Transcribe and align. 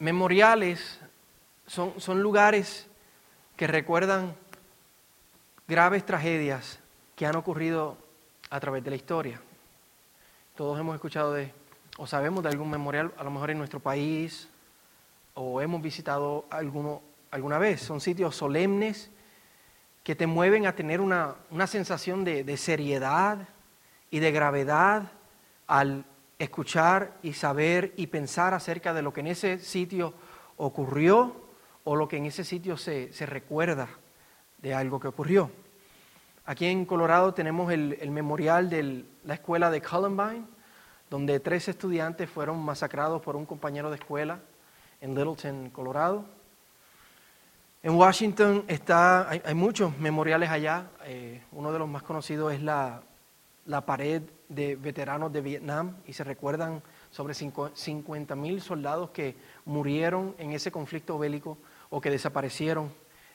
memoriales 0.00 0.98
son, 1.66 2.00
son 2.00 2.20
lugares 2.20 2.88
que 3.56 3.68
recuerdan 3.68 4.34
graves 5.68 6.04
tragedias 6.04 6.80
que 7.14 7.26
han 7.26 7.36
ocurrido 7.36 7.96
a 8.50 8.58
través 8.58 8.82
de 8.82 8.90
la 8.90 8.96
historia. 8.96 9.40
Todos 10.56 10.80
hemos 10.80 10.96
escuchado 10.96 11.34
de, 11.34 11.52
o 11.96 12.06
sabemos 12.06 12.42
de 12.42 12.48
algún 12.48 12.70
memorial, 12.70 13.12
a 13.16 13.22
lo 13.22 13.30
mejor 13.30 13.52
en 13.52 13.58
nuestro 13.58 13.78
país, 13.78 14.48
o 15.34 15.60
hemos 15.60 15.80
visitado 15.80 16.46
alguno 16.50 17.02
alguna 17.30 17.58
vez. 17.58 17.80
Son 17.80 18.00
sitios 18.00 18.34
solemnes 18.36 19.10
que 20.02 20.16
te 20.16 20.26
mueven 20.26 20.66
a 20.66 20.74
tener 20.74 21.00
una, 21.00 21.36
una 21.50 21.66
sensación 21.66 22.24
de, 22.24 22.42
de 22.42 22.56
seriedad 22.56 23.48
y 24.10 24.18
de 24.18 24.32
gravedad 24.32 25.12
al 25.66 26.04
escuchar 26.40 27.18
y 27.22 27.34
saber 27.34 27.92
y 27.96 28.06
pensar 28.06 28.54
acerca 28.54 28.94
de 28.94 29.02
lo 29.02 29.12
que 29.12 29.20
en 29.20 29.26
ese 29.26 29.58
sitio 29.58 30.14
ocurrió 30.56 31.36
o 31.84 31.96
lo 31.96 32.08
que 32.08 32.16
en 32.16 32.24
ese 32.24 32.44
sitio 32.44 32.78
se, 32.78 33.12
se 33.12 33.26
recuerda 33.26 33.88
de 34.58 34.74
algo 34.74 34.98
que 34.98 35.08
ocurrió. 35.08 35.50
Aquí 36.46 36.64
en 36.64 36.86
Colorado 36.86 37.34
tenemos 37.34 37.70
el, 37.70 37.98
el 38.00 38.10
memorial 38.10 38.70
de 38.70 39.04
la 39.24 39.34
escuela 39.34 39.70
de 39.70 39.82
Columbine, 39.82 40.46
donde 41.10 41.40
tres 41.40 41.68
estudiantes 41.68 42.30
fueron 42.30 42.58
masacrados 42.64 43.20
por 43.20 43.36
un 43.36 43.44
compañero 43.44 43.90
de 43.90 43.96
escuela 43.96 44.40
en 45.02 45.14
Littleton, 45.14 45.68
Colorado. 45.68 46.24
En 47.82 47.94
Washington 47.96 48.64
está, 48.66 49.28
hay, 49.28 49.42
hay 49.44 49.54
muchos 49.54 49.96
memoriales 49.98 50.48
allá. 50.48 50.86
Eh, 51.04 51.42
uno 51.52 51.70
de 51.70 51.78
los 51.78 51.88
más 51.88 52.02
conocidos 52.02 52.54
es 52.54 52.62
la, 52.62 53.02
la 53.66 53.84
pared 53.84 54.22
de 54.48 54.76
veteranos 54.76 55.32
de 55.32 55.40
Vietnam 55.40 55.96
y 56.06 56.12
se 56.12 56.24
recuerdan 56.24 56.82
sobre 57.10 57.34
50 57.34 58.34
mil 58.36 58.60
soldados 58.60 59.10
que 59.10 59.36
murieron 59.64 60.34
en 60.38 60.52
ese 60.52 60.72
conflicto 60.72 61.18
bélico 61.18 61.58
o 61.90 62.00
que 62.00 62.10
desaparecieron 62.10 62.92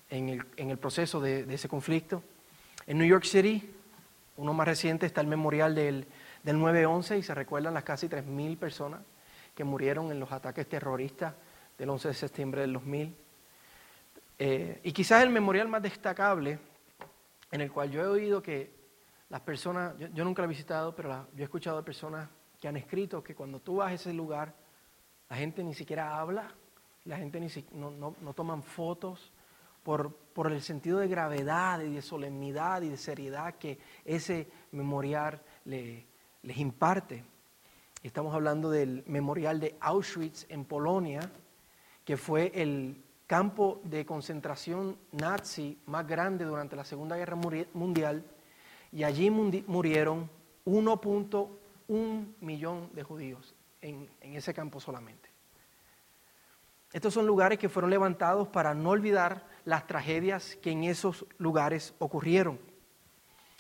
en 0.10 0.30
el, 0.30 0.46
en 0.58 0.70
el 0.70 0.78
proceso 0.78 1.20
de, 1.20 1.46
ese 1.54 1.70
conflicto. 1.70 2.24
En 2.88 2.98
New 2.98 3.08
York 3.08 3.24
City, 3.26 3.74
uno 4.38 4.54
más 4.54 4.68
reciente, 4.68 5.06
está 5.06 5.22
el 5.22 5.28
memorial 5.28 5.76
del, 5.76 6.08
del 6.44 6.58
9-11 6.58 7.20
y 7.20 7.24
se 7.24 7.34
recuerdan 7.34 7.74
las 7.74 7.84
casi 7.84 8.08
3 8.08 8.26
mil 8.26 8.58
personas 8.58 9.02
que 9.56 9.64
murieron 9.64 10.12
en 10.12 10.20
los 10.20 10.32
ataques 10.32 10.68
terroristas 10.68 11.34
del 11.78 11.90
11 11.90 12.10
de 12.10 12.14
septiembre 12.14 12.62
del 12.62 12.74
2000. 12.74 13.16
Eh, 14.38 14.80
y 14.84 14.92
quizás 14.92 15.24
el 15.24 15.30
memorial 15.30 15.70
más 15.70 15.82
destacable 15.82 16.60
en 17.52 17.62
el 17.62 17.72
cual 17.72 17.90
yo 17.90 18.02
he 18.02 18.08
oído 18.08 18.44
que 18.44 18.70
las 19.30 19.42
personas, 19.42 19.96
yo, 19.98 20.24
nunca 20.24 20.42
lo 20.42 20.46
he 20.46 20.50
visitado, 20.50 20.96
pero 20.96 21.10
la, 21.10 21.28
yo 21.34 21.42
he 21.42 21.44
escuchado 21.44 21.78
de 21.78 21.84
personas 21.84 22.30
que 22.60 22.68
han 22.68 22.78
escrito 22.78 23.24
que 23.24 23.36
cuando 23.36 23.60
tú 23.60 23.78
vas 23.78 23.92
a 23.92 23.94
ese 23.94 24.14
lugar, 24.14 24.54
la 25.30 25.36
gente 25.36 25.64
ni 25.64 25.74
siquiera 25.74 26.20
habla, 26.20 26.54
la 27.06 27.18
gente 27.18 27.40
ni 27.40 27.50
si, 27.50 27.66
no, 27.72 27.92
no, 27.92 28.16
no, 28.22 28.34
toman 28.34 28.64
fotos 28.64 29.32
por, 29.84 30.14
por 30.14 30.52
el 30.52 30.62
sentido 30.62 31.00
de 31.00 31.08
gravedad 31.08 31.82
y 31.82 31.94
de 31.94 32.02
solemnidad 32.02 32.82
y 32.82 32.90
de 32.90 32.98
seriedad 32.98 33.56
que 33.56 33.80
ese 34.04 34.48
memorial 34.72 35.42
le, 35.66 36.06
les 36.44 36.58
imparte. 36.58 37.24
Estamos 38.04 38.36
hablando 38.36 38.70
del 38.70 39.04
memorial 39.08 39.60
de 39.60 39.76
Auschwitz 39.80 40.46
en 40.50 40.66
Polonia, 40.66 41.32
que 42.04 42.18
fue 42.18 42.52
el 42.54 43.04
campo 43.26 43.82
de 43.84 44.06
concentración 44.06 44.98
nazi 45.12 45.80
más 45.88 46.06
grande 46.06 46.46
durante 46.46 46.76
la 46.76 46.86
Segunda 46.86 47.18
Guerra 47.18 47.36
Mundial 47.74 48.24
y 48.96 49.04
allí 49.04 49.30
murieron 49.30 50.30
1.1 50.66 52.34
millón 52.40 52.90
de 52.94 53.04
judíos 53.04 53.54
en, 53.82 54.10
en, 54.22 54.36
ese 54.38 54.54
campo 54.54 54.80
solamente. 54.80 55.30
Estos 56.94 57.14
son 57.14 57.28
lugares 57.28 57.60
que 57.60 57.68
fueron 57.68 57.92
levantados 57.92 58.48
para 58.48 58.74
no 58.74 58.92
olvidar 58.92 59.46
las 59.66 59.86
tragedias 59.86 60.56
que 60.62 60.72
en 60.72 60.86
esos 60.86 61.26
lugares 61.40 61.94
ocurrieron. 62.00 62.58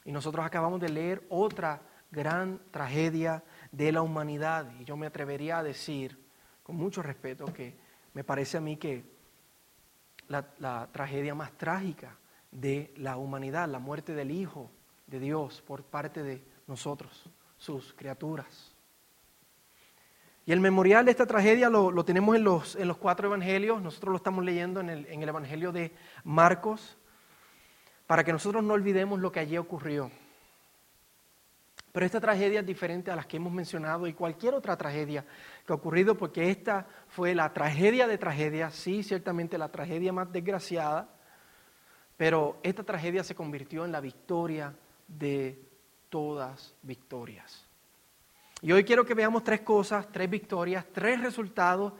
Y 0.06 0.14
nosotros 0.14 0.46
acabamos 0.46 0.80
de 0.80 0.88
leer 0.88 1.26
otra 1.28 1.82
gran 2.12 2.62
tragedia 2.72 3.44
de 3.74 3.92
la 3.92 4.04
humanidad. 4.04 4.72
Y 4.80 4.86
yo 4.86 4.96
me 4.96 5.08
atrevería 5.08 5.58
a 5.58 5.64
decir, 5.64 6.18
con 6.64 6.78
mucho 6.78 7.02
respeto, 7.02 7.44
que 7.52 7.76
me 8.14 8.24
parece 8.24 8.56
a 8.56 8.62
mí 8.62 8.78
que 8.78 9.04
la, 10.30 10.48
la 10.60 10.88
tragedia 10.94 11.36
más 11.36 11.52
trágica 11.58 12.16
de 12.52 12.94
la 12.96 13.18
humanidad, 13.18 13.68
la 13.68 13.80
muerte 13.80 14.14
del 14.14 14.32
Hijo 14.32 14.72
de 15.08 15.20
Dios 15.20 15.62
por 15.62 15.84
parte 15.84 16.24
de 16.24 16.44
nosotros, 16.68 17.30
sus 17.58 17.94
criaturas. 17.94 18.76
Y 20.46 20.52
el 20.52 20.60
memorial 20.60 21.06
de 21.06 21.12
esta 21.12 21.26
tragedia 21.26 21.70
lo, 21.70 22.06
tenemos 22.06 22.36
en 22.36 22.44
los, 22.44 22.76
en 22.76 22.88
los, 22.88 22.98
cuatro 22.98 23.28
evangelios, 23.28 23.82
nosotros 23.82 24.12
lo 24.12 24.18
estamos 24.18 24.46
leyendo 24.46 24.80
en 24.80 24.90
el, 24.90 25.06
en 25.08 25.24
el 25.24 25.30
Evangelio 25.30 25.72
de 25.72 25.92
Marcos, 26.24 26.98
para 28.06 28.24
que 28.24 28.32
nosotros 28.32 28.64
no 28.64 28.74
olvidemos 28.76 29.20
lo 29.20 29.32
que 29.32 29.40
allí 29.40 29.58
ocurrió. 29.58 30.12
Pero 31.92 32.06
esta 32.06 32.20
tragedia 32.20 32.60
es 32.60 32.66
diferente 32.66 33.10
a 33.10 33.16
las 33.16 33.26
que 33.26 33.38
hemos 33.38 33.54
mencionado 33.54 34.06
y 34.06 34.14
cualquier 34.14 34.54
otra 34.54 34.78
tragedia 34.78 35.26
que 35.66 35.74
ha 35.74 35.76
ocurrido, 35.76 36.16
porque 36.16 36.52
esta 36.52 36.86
fue 37.08 37.34
la 37.34 37.52
tragedia 37.54 38.06
de 38.06 38.18
tragedias, 38.18 38.76
sí, 38.76 39.02
ciertamente 39.02 39.58
la 39.58 39.70
tragedia 39.70 40.12
más 40.12 40.32
desgraciada, 40.32 41.10
pero 42.18 42.60
esta 42.62 42.84
tragedia 42.84 43.24
se 43.24 43.34
convirtió 43.34 43.86
en 43.86 43.92
la 43.92 44.02
victoria 44.02 44.76
de 45.08 45.62
todas 46.10 46.74
victorias. 46.82 47.66
Y 48.62 48.72
hoy 48.72 48.84
quiero 48.84 49.06
que 49.06 49.14
veamos 49.14 49.44
tres 49.44 49.62
cosas, 49.62 50.08
tres 50.12 50.30
victorias, 50.30 50.86
tres 50.92 51.22
resultados 51.22 51.94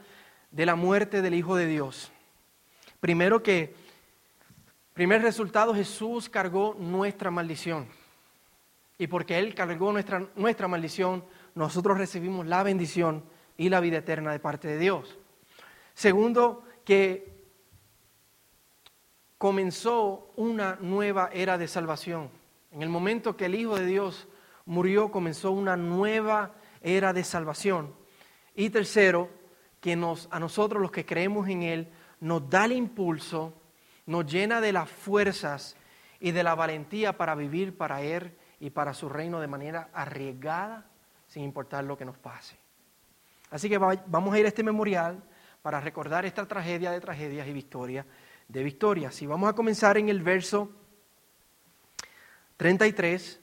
de 0.50 0.66
la 0.66 0.74
muerte 0.74 1.22
del 1.22 1.34
Hijo 1.34 1.54
de 1.54 1.66
Dios. 1.66 2.10
Primero 2.98 3.42
que, 3.42 3.74
primer 4.94 5.22
resultado, 5.22 5.74
Jesús 5.74 6.28
cargó 6.28 6.74
nuestra 6.78 7.30
maldición. 7.30 7.88
Y 8.98 9.06
porque 9.06 9.38
Él 9.38 9.54
cargó 9.54 9.92
nuestra, 9.92 10.26
nuestra 10.34 10.66
maldición, 10.66 11.24
nosotros 11.54 11.98
recibimos 11.98 12.46
la 12.46 12.62
bendición 12.62 13.22
y 13.56 13.68
la 13.68 13.80
vida 13.80 13.98
eterna 13.98 14.32
de 14.32 14.40
parte 14.40 14.68
de 14.68 14.78
Dios. 14.78 15.18
Segundo, 15.94 16.64
que 16.84 17.36
comenzó 19.38 20.32
una 20.36 20.76
nueva 20.80 21.30
era 21.32 21.58
de 21.58 21.68
salvación. 21.68 22.30
En 22.76 22.82
el 22.82 22.90
momento 22.90 23.38
que 23.38 23.46
el 23.46 23.54
Hijo 23.54 23.78
de 23.78 23.86
Dios 23.86 24.28
murió, 24.66 25.10
comenzó 25.10 25.50
una 25.50 25.78
nueva 25.78 26.52
era 26.82 27.14
de 27.14 27.24
salvación. 27.24 27.94
Y 28.54 28.68
tercero, 28.68 29.30
que 29.80 29.96
nos, 29.96 30.28
a 30.30 30.38
nosotros 30.38 30.82
los 30.82 30.90
que 30.90 31.06
creemos 31.06 31.48
en 31.48 31.62
Él, 31.62 31.88
nos 32.20 32.50
da 32.50 32.66
el 32.66 32.72
impulso, 32.72 33.54
nos 34.04 34.30
llena 34.30 34.60
de 34.60 34.74
las 34.74 34.90
fuerzas 34.90 35.74
y 36.20 36.32
de 36.32 36.42
la 36.42 36.54
valentía 36.54 37.16
para 37.16 37.34
vivir 37.34 37.78
para 37.78 38.02
Él 38.02 38.36
y 38.60 38.68
para 38.68 38.92
su 38.92 39.08
reino 39.08 39.40
de 39.40 39.46
manera 39.46 39.88
arriesgada, 39.94 40.84
sin 41.28 41.44
importar 41.44 41.82
lo 41.82 41.96
que 41.96 42.04
nos 42.04 42.18
pase. 42.18 42.58
Así 43.50 43.70
que 43.70 43.78
vamos 43.78 44.34
a 44.34 44.38
ir 44.38 44.44
a 44.44 44.48
este 44.48 44.62
memorial 44.62 45.22
para 45.62 45.80
recordar 45.80 46.26
esta 46.26 46.46
tragedia 46.46 46.90
de 46.90 47.00
tragedias 47.00 47.48
y 47.48 47.54
victoria 47.54 48.04
de 48.48 48.62
victorias. 48.62 49.22
Y 49.22 49.26
vamos 49.26 49.48
a 49.48 49.54
comenzar 49.54 49.96
en 49.96 50.10
el 50.10 50.22
verso 50.22 50.70
33. 52.56 53.40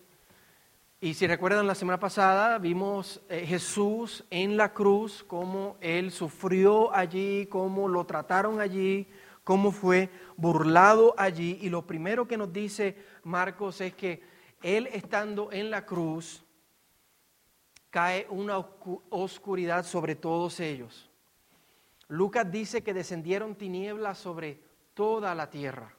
Y 1.02 1.14
si 1.16 1.28
recuerdan 1.28 1.68
la 1.68 1.76
semana 1.76 2.00
pasada, 2.00 2.58
vimos 2.58 3.22
eh, 3.28 3.46
Jesús 3.46 4.24
en 4.30 4.56
la 4.56 4.74
cruz, 4.74 5.24
cómo 5.28 5.78
Él 5.82 6.12
sufrió 6.12 6.96
allí, 6.96 7.46
cómo 7.48 7.90
lo 7.90 8.06
trataron 8.06 8.62
allí, 8.62 9.08
cómo 9.44 9.72
fue 9.72 10.10
burlado 10.38 11.14
allí. 11.18 11.60
Y 11.62 11.70
lo 11.70 11.86
primero 11.86 12.28
que 12.28 12.38
nos 12.38 12.54
dice 12.54 12.96
Marcos 13.24 13.82
es 13.82 13.94
que 13.94 14.24
Él 14.62 14.88
estando 14.94 15.52
en 15.52 15.70
la 15.70 15.86
cruz, 15.86 16.44
cae 17.90 18.26
una 18.30 18.58
oscuridad 19.10 19.86
sobre 19.86 20.16
todos 20.16 20.60
ellos. 20.60 21.12
Lucas 22.08 22.50
dice 22.50 22.82
que 22.82 22.94
descendieron 22.94 23.56
tinieblas 23.56 24.18
sobre 24.18 24.60
toda 24.94 25.36
la 25.36 25.50
tierra. 25.50 25.94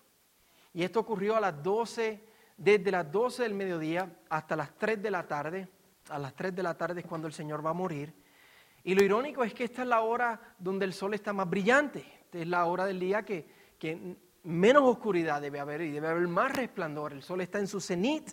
Y 0.73 0.83
esto 0.83 1.01
ocurrió 1.01 1.37
a 1.37 1.41
las 1.41 1.63
12 1.63 2.34
desde 2.57 2.91
las 2.91 3.11
12 3.11 3.43
del 3.43 3.55
mediodía 3.55 4.11
hasta 4.29 4.57
las 4.57 4.77
3 4.79 5.03
de 5.03 5.11
la 5.11 5.27
tarde. 5.27 5.69
A 6.11 6.19
las 6.19 6.35
3 6.35 6.55
de 6.55 6.63
la 6.63 6.77
tarde 6.77 7.01
es 7.01 7.07
cuando 7.07 7.27
el 7.27 7.33
Señor 7.33 7.65
va 7.65 7.71
a 7.71 7.75
morir. 7.75 8.15
Y 8.83 8.95
lo 8.95 9.03
irónico 9.03 9.43
es 9.43 9.55
que 9.55 9.65
esta 9.65 9.83
es 9.83 9.89
la 9.89 10.03
hora 10.03 10.55
donde 10.59 10.85
el 10.85 10.93
sol 10.93 11.15
está 11.15 11.33
más 11.33 11.49
brillante. 11.49 12.05
Esta 12.25 12.39
es 12.39 12.47
la 12.47 12.65
hora 12.67 12.85
del 12.85 13.01
día 13.01 13.25
que, 13.25 13.47
que 13.79 14.17
menos 14.43 14.83
oscuridad 14.85 15.41
debe 15.41 15.61
haber 15.61 15.81
y 15.81 15.91
debe 15.91 16.09
haber 16.09 16.29
más 16.29 16.53
resplandor. 16.53 17.13
El 17.13 17.23
sol 17.23 17.41
está 17.41 17.59
en 17.59 17.67
su 17.67 17.81
cenit. 17.81 18.31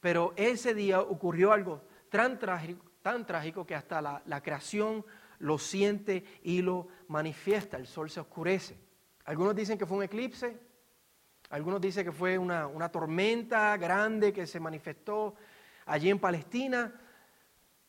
Pero 0.00 0.32
ese 0.36 0.74
día 0.74 1.00
ocurrió 1.00 1.52
algo 1.52 1.82
tan 2.10 2.38
trágico, 2.38 2.84
tan 3.02 3.26
trágico 3.26 3.66
que 3.66 3.74
hasta 3.74 4.00
la, 4.02 4.22
la 4.26 4.42
creación 4.42 5.04
lo 5.38 5.58
siente 5.58 6.24
y 6.42 6.62
lo 6.62 6.88
manifiesta. 7.08 7.76
El 7.76 7.86
sol 7.86 8.10
se 8.10 8.20
oscurece. 8.20 8.78
Algunos 9.24 9.54
dicen 9.54 9.78
que 9.78 9.86
fue 9.86 9.98
un 9.98 10.04
eclipse, 10.04 10.58
algunos 11.50 11.80
dicen 11.80 12.04
que 12.04 12.12
fue 12.12 12.36
una, 12.36 12.66
una, 12.66 12.90
tormenta 12.90 13.76
grande 13.76 14.32
que 14.32 14.46
se 14.46 14.60
manifestó 14.60 15.34
allí 15.86 16.10
en 16.10 16.18
Palestina. 16.18 16.92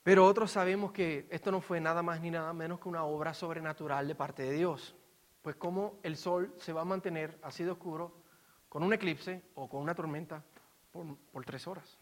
Pero 0.03 0.25
otros 0.25 0.51
sabemos 0.51 0.91
que 0.91 1.27
esto 1.29 1.51
no 1.51 1.61
fue 1.61 1.79
nada 1.81 2.01
más 2.01 2.21
ni 2.21 2.31
nada 2.31 2.53
menos 2.53 2.79
que 2.79 2.87
una 2.87 3.03
obra 3.03 3.33
sobrenatural 3.33 4.07
de 4.07 4.15
parte 4.15 4.43
de 4.43 4.53
Dios. 4.53 4.95
Pues 5.41 5.55
cómo 5.55 5.99
el 6.03 6.17
sol 6.17 6.53
se 6.57 6.73
va 6.73 6.81
a 6.81 6.85
mantener 6.85 7.37
así 7.43 7.63
de 7.63 7.71
oscuro 7.71 8.13
con 8.69 8.83
un 8.83 8.93
eclipse 8.93 9.41
o 9.55 9.67
con 9.67 9.81
una 9.81 9.95
tormenta 9.95 10.43
por, 10.91 11.45
tres 11.45 11.67
horas. 11.67 11.97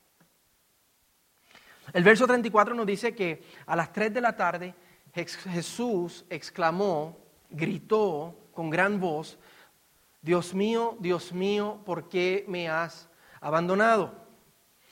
El 1.93 2.03
verso 2.03 2.27
34 2.27 2.75
nos 2.75 2.85
dice 2.85 3.15
que 3.15 3.43
a 3.65 3.75
las 3.75 3.93
3 3.93 4.13
de 4.13 4.21
la 4.21 4.35
tarde 4.35 4.75
Jesús 5.13 6.25
exclamó, 6.29 7.17
gritó 7.49 8.49
con 8.53 8.69
gran 8.69 8.99
voz, 8.99 9.39
Dios 10.21 10.53
mío, 10.53 10.97
Dios 10.99 11.31
mío, 11.33 11.81
¿por 11.85 12.09
qué 12.09 12.45
me 12.47 12.69
has 12.69 13.09
abandonado? 13.39 14.27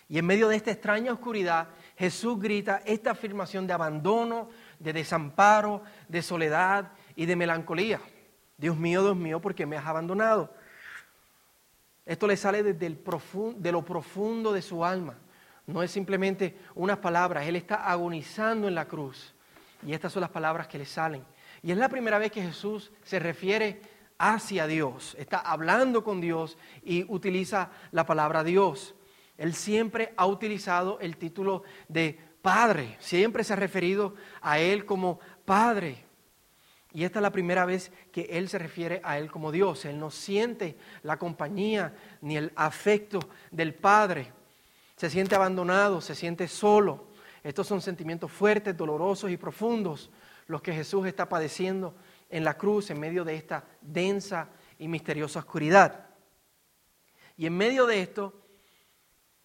Y 0.07 0.19
en 0.19 0.25
medio 0.25 0.47
de 0.47 0.55
esta 0.55 0.71
extraña 0.71 1.11
oscuridad, 1.11 1.69
Jesús 1.97 2.39
grita 2.39 2.81
esta 2.85 3.11
afirmación 3.11 3.65
de 3.65 3.73
abandono, 3.73 4.49
de 4.79 4.93
desamparo, 4.93 5.81
de 6.07 6.21
soledad 6.21 6.91
y 7.15 7.25
de 7.25 7.35
melancolía. 7.35 7.99
Dios 8.57 8.77
mío, 8.77 9.03
Dios 9.03 9.15
mío, 9.15 9.41
¿por 9.41 9.55
qué 9.55 9.65
me 9.65 9.77
has 9.77 9.85
abandonado? 9.85 10.53
Esto 12.05 12.27
le 12.27 12.37
sale 12.37 12.61
desde 12.61 12.85
el 12.85 12.99
de 13.57 13.71
lo 13.71 13.83
profundo 13.83 14.53
de 14.53 14.61
su 14.61 14.85
alma. 14.85 15.15
No 15.65 15.81
es 15.81 15.89
simplemente 15.89 16.55
unas 16.75 16.99
palabras, 16.99 17.47
Él 17.47 17.55
está 17.55 17.89
agonizando 17.89 18.67
en 18.67 18.75
la 18.75 18.87
cruz. 18.87 19.33
Y 19.83 19.93
estas 19.93 20.13
son 20.13 20.21
las 20.21 20.29
palabras 20.29 20.67
que 20.67 20.77
le 20.77 20.85
salen. 20.85 21.25
Y 21.63 21.71
es 21.71 21.77
la 21.77 21.89
primera 21.89 22.19
vez 22.19 22.31
que 22.31 22.43
Jesús 22.43 22.91
se 23.03 23.17
refiere 23.17 23.81
hacia 24.17 24.67
Dios, 24.67 25.15
está 25.19 25.39
hablando 25.39 26.03
con 26.03 26.21
Dios 26.21 26.57
y 26.83 27.05
utiliza 27.11 27.71
la 27.91 28.05
palabra 28.05 28.43
Dios. 28.43 28.95
Él 29.37 29.53
siempre 29.53 30.13
ha 30.17 30.25
utilizado 30.25 30.99
el 30.99 31.17
título 31.17 31.63
de 31.87 32.19
Padre, 32.41 32.95
siempre 32.99 33.43
se 33.43 33.53
ha 33.53 33.57
referido 33.57 34.15
a 34.41 34.59
Él 34.59 34.85
como 34.85 35.19
Padre. 35.43 36.05
Y 36.93 37.03
esta 37.03 37.19
es 37.19 37.23
la 37.23 37.31
primera 37.31 37.65
vez 37.65 37.91
que 38.13 38.21
Él 38.31 38.47
se 38.47 38.57
refiere 38.57 39.01
a 39.03 39.17
Él 39.17 39.29
como 39.29 39.51
Dios. 39.51 39.83
Él 39.83 39.99
no 39.99 40.11
siente 40.11 40.77
la 41.03 41.17
compañía 41.17 41.93
ni 42.21 42.37
el 42.37 42.53
afecto 42.55 43.19
del 43.51 43.73
Padre. 43.73 44.31
Se 44.95 45.09
siente 45.09 45.35
abandonado, 45.35 45.99
se 45.99 46.15
siente 46.15 46.47
solo. 46.47 47.07
Estos 47.43 47.67
son 47.67 47.81
sentimientos 47.81 48.31
fuertes, 48.31 48.77
dolorosos 48.77 49.29
y 49.29 49.35
profundos 49.35 50.09
los 50.47 50.61
que 50.61 50.73
Jesús 50.73 51.05
está 51.05 51.27
padeciendo 51.27 51.93
en 52.29 52.43
la 52.43 52.57
cruz 52.57 52.89
en 52.89 52.99
medio 52.99 53.23
de 53.23 53.35
esta 53.35 53.63
densa 53.81 54.49
y 54.77 54.87
misteriosa 54.87 55.39
oscuridad. 55.39 56.09
Y 57.37 57.45
en 57.45 57.57
medio 57.57 57.85
de 57.85 58.01
esto, 58.01 58.45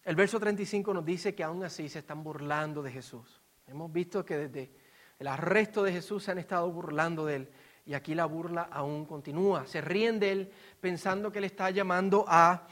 el 0.03 0.15
verso 0.15 0.39
35 0.39 0.93
nos 0.93 1.05
dice 1.05 1.35
que 1.35 1.43
aún 1.43 1.63
así 1.63 1.89
se 1.89 1.99
están 1.99 2.23
burlando 2.23 2.81
de 2.81 2.91
Jesús. 2.91 3.41
Hemos 3.67 3.91
visto 3.91 4.25
que 4.25 4.37
desde 4.37 4.71
el 5.19 5.27
arresto 5.27 5.83
de 5.83 5.91
Jesús 5.91 6.23
se 6.23 6.31
han 6.31 6.39
estado 6.39 6.71
burlando 6.71 7.25
de 7.25 7.35
él 7.35 7.51
y 7.85 7.93
aquí 7.93 8.15
la 8.15 8.25
burla 8.25 8.63
aún 8.71 9.05
continúa. 9.05 9.65
Se 9.67 9.81
ríen 9.81 10.19
de 10.19 10.31
él 10.31 10.51
pensando 10.79 11.31
que 11.31 11.41
le 11.41 11.47
está 11.47 11.69
llamando 11.69 12.25
a 12.27 12.67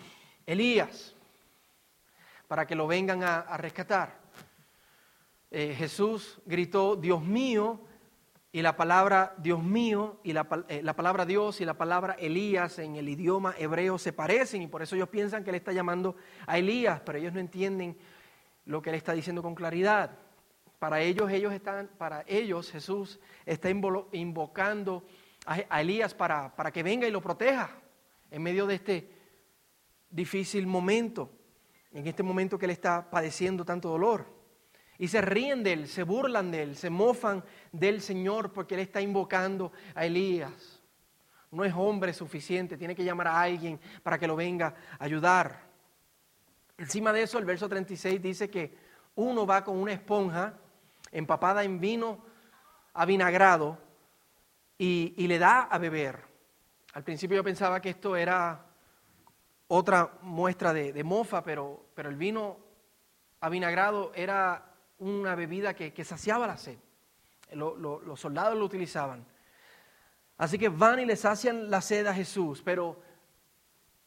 Elías 0.45 1.15
para 2.47 2.65
que 2.65 2.75
lo 2.75 2.87
vengan 2.87 3.23
a, 3.23 3.57
rescatar. 3.57 4.19
Eh, 5.51 5.75
Jesús 5.77 6.39
gritó, 6.45 6.95
Dios 6.95 7.23
mío, 7.23 7.81
y 8.51 8.61
la 8.61 8.75
palabra 8.75 9.33
Dios 9.37 9.63
mío 9.63 10.19
y 10.23 10.33
la, 10.33 10.47
eh, 10.67 10.81
la, 10.81 10.95
palabra 10.95 11.25
Dios 11.25 11.61
y 11.61 11.65
la 11.65 11.75
palabra 11.75 12.15
Elías 12.19 12.79
en 12.79 12.95
el 12.95 13.07
idioma 13.07 13.53
hebreo 13.57 13.97
se 13.99 14.11
parecen 14.11 14.61
y 14.63 14.67
por 14.67 14.81
eso 14.81 14.95
ellos 14.95 15.09
piensan 15.09 15.43
que 15.43 15.51
él 15.51 15.55
está 15.55 15.71
llamando 15.71 16.15
a 16.47 16.57
Elías, 16.57 16.99
pero 17.05 17.19
ellos 17.19 17.33
no 17.33 17.39
entienden 17.39 17.95
lo 18.65 18.81
que 18.81 18.89
él 18.89 18.95
está 18.95 19.13
diciendo 19.13 19.43
con 19.43 19.55
claridad. 19.55 20.11
Para 20.79 21.01
ellos, 21.01 21.29
ellos 21.31 21.53
están, 21.53 21.89
para 21.97 22.23
ellos 22.25 22.71
Jesús 22.71 23.19
está 23.45 23.69
invocando 23.69 25.03
a, 25.45 25.81
Elías 25.81 26.13
para, 26.13 26.55
para 26.55 26.71
que 26.71 26.83
venga 26.83 27.07
y 27.07 27.11
lo 27.11 27.21
proteja 27.21 27.69
en 28.31 28.41
medio 28.41 28.65
de 28.65 28.75
este 28.75 29.11
difícil 30.09 30.65
momento, 30.65 31.29
en 31.91 32.07
este 32.07 32.23
momento 32.23 32.57
que 32.57 32.65
él 32.65 32.71
está 32.71 33.09
padeciendo 33.09 33.65
tanto 33.65 33.89
dolor. 33.89 34.38
Y 34.99 35.07
se 35.07 35.21
ríen 35.21 35.63
de 35.63 35.73
él, 35.73 35.87
se 35.87 36.03
burlan 36.03 36.51
de 36.51 36.61
él, 36.61 36.75
se 36.75 36.91
mofan 36.91 37.43
del 37.71 38.01
Señor 38.01 38.51
porque 38.53 38.75
él 38.75 38.81
está 38.81 39.01
invocando 39.01 39.71
a 39.95 40.05
Elías. 40.05 40.83
No 41.51 41.65
es 41.65 41.73
hombre 41.73 42.13
suficiente, 42.13 42.77
tiene 42.77 42.95
que 42.95 43.03
llamar 43.03 43.27
a 43.27 43.41
alguien 43.41 43.79
para 44.03 44.19
que 44.19 44.27
lo 44.27 44.35
venga 44.35 44.75
a 44.99 45.03
ayudar. 45.03 45.61
Encima 46.77 47.11
de 47.11 47.23
eso, 47.23 47.39
el 47.39 47.45
verso 47.45 47.67
36 47.67 48.21
dice 48.21 48.49
que 48.49 48.77
uno 49.15 49.47
va 49.47 49.63
con 49.63 49.77
una 49.77 49.93
esponja 49.93 50.53
empapada 51.11 51.63
en 51.63 51.79
vino 51.79 52.19
avinagrado 52.93 53.79
y, 54.77 55.15
y 55.17 55.27
le 55.27 55.39
da 55.39 55.61
a 55.61 55.77
beber. 55.79 56.19
Al 56.93 57.03
principio 57.03 57.37
yo 57.37 57.43
pensaba 57.43 57.81
que 57.81 57.89
esto 57.89 58.15
era 58.15 58.65
otra 59.67 60.17
muestra 60.23 60.73
de, 60.73 61.03
mofa, 61.03 61.43
pero, 61.43 61.85
pero, 61.93 62.09
el 62.09 62.15
vino 62.15 62.57
avinagrado 63.39 64.11
era 64.15 64.68
una 64.99 65.35
bebida 65.35 65.73
que, 65.73 66.03
saciaba 66.03 66.47
la 66.47 66.57
sed. 66.57 66.77
los 67.53 68.19
soldados 68.19 68.57
lo 68.57 68.65
utilizaban. 68.65 69.25
Así 70.37 70.57
que 70.57 70.69
van 70.69 70.99
y 70.99 71.05
le 71.05 71.15
sacian 71.15 71.69
la 71.69 71.81
sed 71.81 72.07
a 72.07 72.13
Jesús, 72.13 72.61
pero 72.63 73.01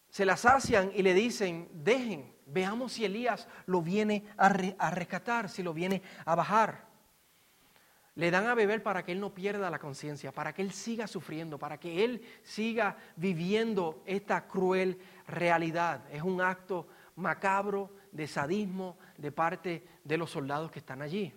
se 0.09 0.25
la 0.25 0.37
sacian 0.37 0.91
y 0.95 1.03
le 1.03 1.13
dicen, 1.13 1.69
dejen, 1.73 2.35
veamos 2.47 2.93
si 2.93 3.05
Elías 3.05 3.49
lo 3.67 3.83
viene 3.83 4.25
a, 4.37 4.47
a 4.47 4.91
rescatar, 4.91 5.49
si 5.49 5.63
lo 5.63 5.75
viene 5.75 6.03
a 6.25 6.35
bajar. 6.35 6.87
Le 8.15 8.31
dan 8.31 8.47
a 8.47 8.55
beber 8.55 8.83
para 8.83 9.05
que 9.05 9.13
él 9.13 9.21
no 9.21 9.35
pierda 9.35 9.71
la 9.71 9.79
conciencia, 9.79 10.33
para 10.33 10.55
que 10.55 10.63
él 10.63 10.73
siga 10.73 11.07
sufriendo, 11.07 11.59
para 11.59 11.79
que 11.79 12.05
él 12.05 12.23
siga 12.43 12.97
viviendo 13.17 14.03
esta 14.07 14.47
cruel 14.47 14.99
realidad. 15.27 16.03
Es 16.11 16.23
un 16.23 16.41
acto 16.41 16.87
macabro 17.17 17.91
de 18.13 18.27
sadismo 18.29 18.99
de 19.17 19.33
parte 19.33 19.85
de 20.05 20.17
los 20.17 20.31
soldados 20.31 20.71
que 20.71 20.79
están 20.79 21.03
allí. 21.03 21.33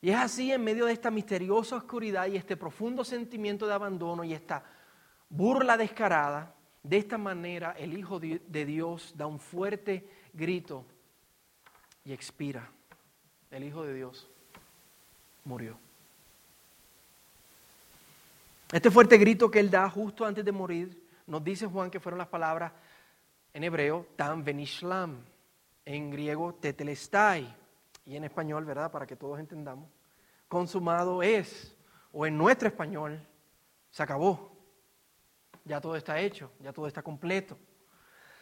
Y 0.00 0.10
es 0.10 0.16
así 0.16 0.52
en 0.52 0.62
medio 0.62 0.86
de 0.86 0.92
esta 0.92 1.10
misteriosa 1.10 1.76
oscuridad 1.76 2.26
y 2.26 2.36
este 2.36 2.56
profundo 2.56 3.04
sentimiento 3.04 3.66
de 3.66 3.74
abandono 3.74 4.22
y 4.22 4.32
esta 4.32 4.64
burla 5.28 5.76
descarada, 5.76 6.54
de 6.82 6.98
esta 6.98 7.18
manera 7.18 7.72
el 7.72 7.96
Hijo 7.96 8.20
de 8.20 8.64
Dios 8.64 9.12
da 9.16 9.26
un 9.26 9.40
fuerte 9.40 10.08
grito 10.32 10.84
y 12.04 12.12
expira. 12.12 12.70
El 13.50 13.64
Hijo 13.64 13.82
de 13.84 13.94
Dios 13.94 14.28
murió. 15.44 15.78
Este 18.70 18.90
fuerte 18.90 19.16
grito 19.16 19.50
que 19.50 19.60
él 19.60 19.70
da 19.70 19.88
justo 19.88 20.24
antes 20.24 20.44
de 20.44 20.52
morir, 20.52 21.08
nos 21.26 21.42
dice 21.42 21.66
Juan 21.66 21.90
que 21.90 22.00
fueron 22.00 22.18
las 22.18 22.28
palabras 22.28 22.72
en 23.52 23.64
hebreo, 23.64 24.06
tan 24.16 24.44
venishlam, 24.44 25.24
en 25.84 26.10
griego, 26.10 26.54
tetelestai, 26.54 27.54
y 28.04 28.16
en 28.16 28.24
español, 28.24 28.64
¿verdad? 28.64 28.90
Para 28.90 29.06
que 29.06 29.16
todos 29.16 29.38
entendamos, 29.38 29.90
consumado 30.48 31.22
es, 31.22 31.76
o 32.10 32.26
en 32.26 32.38
nuestro 32.38 32.68
español, 32.68 33.20
se 33.90 34.02
acabó. 34.02 34.56
Ya 35.64 35.80
todo 35.80 35.94
está 35.94 36.18
hecho, 36.18 36.50
ya 36.60 36.72
todo 36.72 36.86
está 36.86 37.02
completo. 37.02 37.58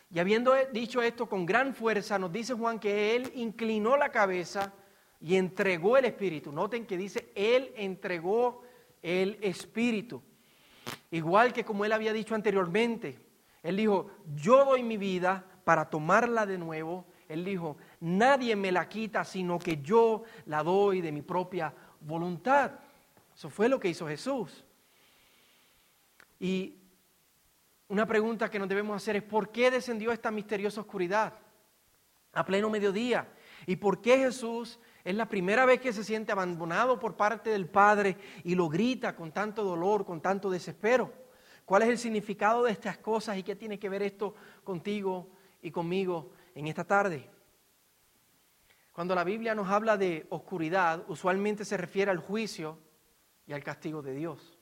Y 0.09 0.21
habiendo 0.21 0.55
dicho 0.73 1.03
esto 1.03 1.29
con 1.29 1.45
gran 1.45 1.75
fuerza, 1.75 2.17
nos 2.17 2.31
dice 2.31 2.55
Juan 2.55 2.79
que 2.79 3.17
él 3.17 3.33
inclinó 3.35 3.97
la 3.97 4.11
cabeza 4.11 4.73
y 5.21 5.37
entregó 5.37 5.97
el 5.97 6.05
Espíritu. 6.05 6.53
Noten 6.53 6.87
que 6.87 6.97
dice, 6.97 7.33
Él 7.35 7.73
entregó 7.77 8.63
el 9.03 9.39
Espíritu. 9.43 10.23
Igual 11.11 11.53
que 11.53 11.65
como 11.65 11.85
Él 11.85 11.93
había 11.93 12.13
dicho 12.13 12.35
anteriormente, 12.35 13.19
Él 13.67 13.79
dijo, 13.79 14.13
yo 14.37 14.65
doy 14.65 14.85
mi 14.85 14.97
vida 14.97 15.45
para 15.65 15.91
tomarla 15.91 16.47
de 16.47 16.57
nuevo. 16.57 17.05
Él 17.29 17.45
dijo, 17.45 17.77
nadie 17.99 18.55
me 18.55 18.71
la 18.71 18.89
quita, 18.89 19.25
sino 19.25 19.59
que 19.59 19.83
yo 19.83 20.23
la 20.45 20.63
doy 20.63 21.01
de 21.01 21.11
mi 21.11 21.21
propia 21.21 21.75
voluntad. 22.01 22.71
Eso 23.35 23.51
fue 23.51 23.69
lo 23.69 23.81
que 23.81 23.89
hizo 23.89 24.07
Jesús. 24.07 24.65
Y 26.39 26.77
una 27.89 28.07
pregunta 28.07 28.49
que 28.49 28.61
nos 28.61 28.69
debemos 28.69 28.95
hacer 28.97 29.17
es, 29.17 29.25
¿por 29.25 29.51
qué 29.51 29.69
descendió 29.69 30.13
esta 30.13 30.31
misteriosa 30.31 30.83
oscuridad 30.83 31.33
a 32.35 32.45
pleno 32.45 32.71
mediodía? 32.71 33.27
¿Y 33.67 33.75
por 33.75 34.01
qué 34.01 34.17
Jesús 34.19 34.79
es 35.03 35.17
la 35.17 35.29
primera 35.29 35.67
vez 35.67 35.81
que 35.81 35.93
se 35.93 36.05
siente 36.05 36.31
abandonado 36.31 37.01
por 37.01 37.17
parte 37.17 37.51
del 37.51 37.69
Padre 37.69 38.17
y 38.45 38.55
lo 38.55 38.69
grita 38.69 39.17
con 39.17 39.33
tanto 39.33 39.65
dolor, 39.65 40.05
con 40.05 40.21
tanto 40.21 40.51
desespero. 40.51 41.26
¿Cuál 41.67 41.83
es 41.83 41.89
el 41.89 41.99
significado 41.99 42.63
de 42.63 42.71
estas 42.71 42.97
cosas 42.99 43.37
y 43.37 43.43
qué 43.43 43.57
tiene 43.57 43.79
que 43.79 43.89
ver 43.89 44.01
esto 44.01 44.37
contigo 44.63 45.29
y 45.61 45.73
conmigo 45.73 46.31
en 46.55 46.69
esta 46.69 46.85
tarde? 46.85 47.29
Cuando 48.93 49.17
la 49.17 49.25
Biblia 49.25 49.53
nos 49.55 49.69
habla 49.69 49.97
de 49.97 50.27
oscuridad, 50.31 51.05
usualmente 51.09 51.65
se 51.65 51.77
refiere 51.77 52.13
al 52.13 52.21
juicio 52.21 52.79
y 53.49 53.53
al 53.53 53.65
castigo 53.65 54.01
de 54.01 54.15
Dios. 54.15 54.57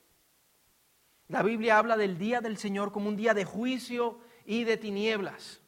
La 1.27 1.43
Biblia 1.43 1.77
habla 1.77 1.95
del 1.95 2.17
día 2.17 2.41
del 2.41 2.57
Señor 2.57 2.91
como 2.91 3.07
un 3.07 3.15
día 3.15 3.35
de 3.35 3.45
juicio 3.45 4.19
y 4.43 4.63
de 4.63 4.77
tinieblas. 4.77 5.61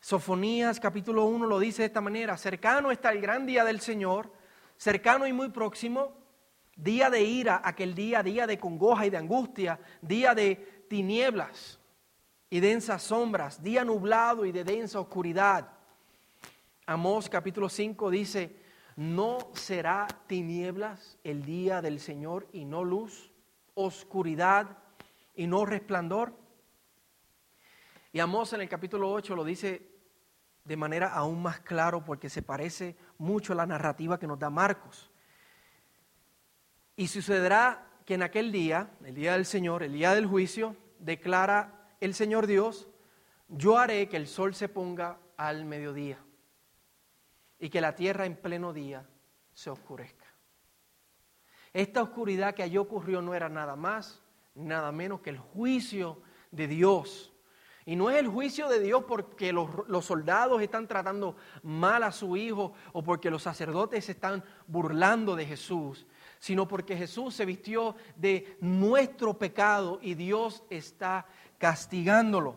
Sofonías 0.00 0.80
capítulo 0.80 1.26
1 1.26 1.46
lo 1.46 1.60
dice 1.60 1.82
de 1.82 1.86
esta 1.86 2.00
manera, 2.00 2.36
cercano 2.36 2.90
está 2.90 3.12
el 3.12 3.20
gran 3.20 3.46
día 3.46 3.64
del 3.64 3.80
Señor, 3.80 4.32
cercano 4.76 5.28
y 5.28 5.32
muy 5.32 5.50
próximo, 5.50 6.12
día 6.78 7.10
de 7.10 7.22
ira, 7.22 7.60
aquel 7.64 7.94
día, 7.94 8.22
día 8.22 8.46
de 8.46 8.58
congoja 8.58 9.04
y 9.04 9.10
de 9.10 9.16
angustia, 9.16 9.80
día 10.00 10.34
de 10.34 10.84
tinieblas 10.88 11.80
y 12.48 12.60
densas 12.60 13.02
sombras, 13.02 13.62
día 13.62 13.84
nublado 13.84 14.46
y 14.46 14.52
de 14.52 14.64
densa 14.64 15.00
oscuridad. 15.00 15.68
Amós 16.86 17.28
capítulo 17.28 17.68
5 17.68 18.10
dice, 18.10 18.56
no 18.96 19.38
será 19.54 20.06
tinieblas 20.28 21.18
el 21.24 21.44
día 21.44 21.82
del 21.82 21.98
Señor 21.98 22.46
y 22.52 22.64
no 22.64 22.84
luz, 22.84 23.32
oscuridad 23.74 24.78
y 25.34 25.48
no 25.48 25.66
resplandor. 25.66 26.32
Y 28.12 28.20
Amós 28.20 28.52
en 28.52 28.60
el 28.60 28.68
capítulo 28.68 29.12
8 29.12 29.34
lo 29.34 29.44
dice 29.44 29.82
de 30.64 30.76
manera 30.76 31.12
aún 31.12 31.42
más 31.42 31.60
claro 31.60 32.04
porque 32.04 32.30
se 32.30 32.42
parece 32.42 32.96
mucho 33.18 33.52
a 33.52 33.56
la 33.56 33.66
narrativa 33.66 34.18
que 34.18 34.28
nos 34.28 34.38
da 34.38 34.48
Marcos. 34.48 35.10
Y 36.98 37.06
sucederá 37.06 37.86
que 38.04 38.14
en 38.14 38.24
aquel 38.24 38.50
día, 38.50 38.90
el 39.04 39.14
día 39.14 39.34
del 39.34 39.46
Señor, 39.46 39.84
el 39.84 39.92
día 39.92 40.16
del 40.16 40.26
juicio, 40.26 40.74
declara 40.98 41.94
el 42.00 42.12
Señor 42.12 42.48
Dios, 42.48 42.88
yo 43.46 43.78
haré 43.78 44.08
que 44.08 44.16
el 44.16 44.26
sol 44.26 44.52
se 44.52 44.68
ponga 44.68 45.16
al 45.36 45.64
mediodía 45.64 46.18
y 47.60 47.70
que 47.70 47.80
la 47.80 47.94
tierra 47.94 48.26
en 48.26 48.34
pleno 48.34 48.72
día 48.72 49.06
se 49.54 49.70
oscurezca. 49.70 50.26
Esta 51.72 52.02
oscuridad 52.02 52.52
que 52.52 52.64
allí 52.64 52.78
ocurrió 52.78 53.22
no 53.22 53.32
era 53.32 53.48
nada 53.48 53.76
más, 53.76 54.20
nada 54.56 54.90
menos 54.90 55.20
que 55.20 55.30
el 55.30 55.38
juicio 55.38 56.20
de 56.50 56.66
Dios. 56.66 57.32
Y 57.86 57.94
no 57.94 58.10
es 58.10 58.16
el 58.16 58.26
juicio 58.26 58.68
de 58.68 58.80
Dios 58.80 59.04
porque 59.06 59.52
los, 59.52 60.04
soldados 60.04 60.60
están 60.60 60.88
tratando 60.88 61.36
mal 61.62 62.02
a 62.02 62.10
su 62.10 62.36
hijo 62.36 62.72
o 62.92 63.04
porque 63.04 63.30
los 63.30 63.44
sacerdotes 63.44 64.08
están 64.08 64.42
burlando 64.66 65.36
de 65.36 65.46
Jesús, 65.46 66.06
sino 66.38 66.68
porque 66.68 66.96
Jesús 66.96 67.34
se 67.34 67.44
vistió 67.44 67.96
de 68.16 68.56
nuestro 68.60 69.38
pecado 69.38 69.98
y 70.02 70.14
Dios 70.14 70.62
está 70.70 71.26
castigándolo. 71.58 72.56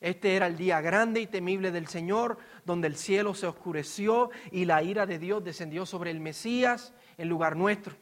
Este 0.00 0.34
era 0.34 0.48
el 0.48 0.56
día 0.56 0.80
grande 0.80 1.20
y 1.20 1.28
temible 1.28 1.70
del 1.70 1.86
Señor, 1.86 2.36
donde 2.64 2.88
el 2.88 2.96
cielo 2.96 3.34
se 3.34 3.46
oscureció 3.46 4.30
y 4.50 4.64
la 4.64 4.82
ira 4.82 5.06
de 5.06 5.18
Dios 5.18 5.44
descendió 5.44 5.86
sobre 5.86 6.10
el 6.10 6.18
Mesías 6.18 6.92
en 7.18 7.28
lugar 7.28 7.56
nuestro. 7.56 7.94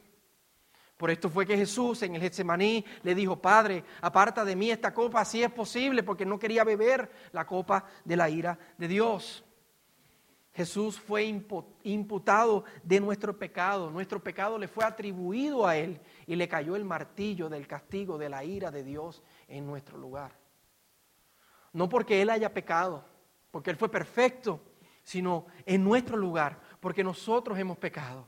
Por 0.97 1.11
esto 1.11 1.29
fue 1.29 1.47
que 1.47 1.57
Jesús 1.57 2.03
en 2.03 2.15
el 2.15 2.21
Getsemaní 2.21 2.85
le 3.03 3.15
dijo, 3.15 3.41
Padre, 3.41 3.85
aparta 4.03 4.45
de 4.45 4.57
mí 4.57 4.71
esta 4.71 4.93
copa 4.93 5.25
si 5.25 5.43
es 5.43 5.51
posible, 5.51 6.03
porque 6.03 6.27
no 6.27 6.39
quería 6.39 6.65
beber 6.65 7.11
la 7.33 7.47
copa 7.47 7.87
de 8.05 8.17
la 8.17 8.29
ira 8.29 8.59
de 8.77 8.89
Dios. 8.89 9.45
Jesús 10.53 10.99
fue 10.99 11.25
imputado 11.85 12.65
de 12.83 13.01
nuestro 13.01 13.39
pecado, 13.39 13.91
nuestro 13.91 14.21
pecado 14.23 14.59
le 14.59 14.67
fue 14.67 14.85
atribuido 14.85 15.67
a 15.67 15.77
Él 15.77 16.01
y 16.27 16.35
le 16.35 16.49
cayó 16.49 16.75
el 16.75 16.85
martillo 16.85 17.49
del 17.49 17.69
castigo 17.69 18.19
de 18.19 18.29
la 18.29 18.45
ira 18.45 18.71
de 18.71 18.83
Dios 18.83 19.23
en 19.47 19.65
nuestro 19.65 19.97
lugar. 19.97 20.33
No 21.73 21.89
porque 21.89 22.21
Él 22.21 22.31
haya 22.31 22.53
pecado, 22.53 23.05
porque 23.53 23.71
Él 23.71 23.77
fue 23.77 23.89
perfecto, 23.89 24.61
sino 25.05 25.47
en 25.65 25.85
nuestro 25.85 26.17
lugar, 26.17 26.61
porque 26.81 27.05
nosotros 27.05 27.57
hemos 27.57 27.79
pecado. 27.79 28.27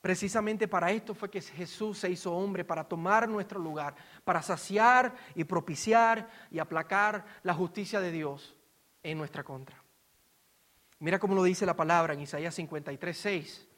Precisamente 0.00 0.66
para 0.66 0.90
esto 0.90 1.14
fue 1.14 1.30
que 1.30 1.40
Jesús 1.40 1.98
se 1.98 2.10
hizo 2.10 2.32
hombre, 2.34 2.64
para 2.64 2.84
tomar 2.84 3.28
nuestro 3.28 3.60
lugar, 3.60 3.94
para 4.24 4.42
saciar 4.42 5.14
y 5.36 5.44
propiciar 5.44 6.28
y 6.50 6.58
aplacar 6.58 7.24
la 7.44 7.54
justicia 7.54 8.00
de 8.00 8.10
Dios 8.10 8.56
en 9.02 9.18
nuestra 9.18 9.44
contra. 9.44 9.85
Mira 10.98 11.18
cómo 11.18 11.34
lo 11.34 11.42
dice 11.42 11.66
la 11.66 11.76
palabra 11.76 12.14
en 12.14 12.20
Isaías 12.20 12.54
53, 12.54 13.16
6. 13.16 13.68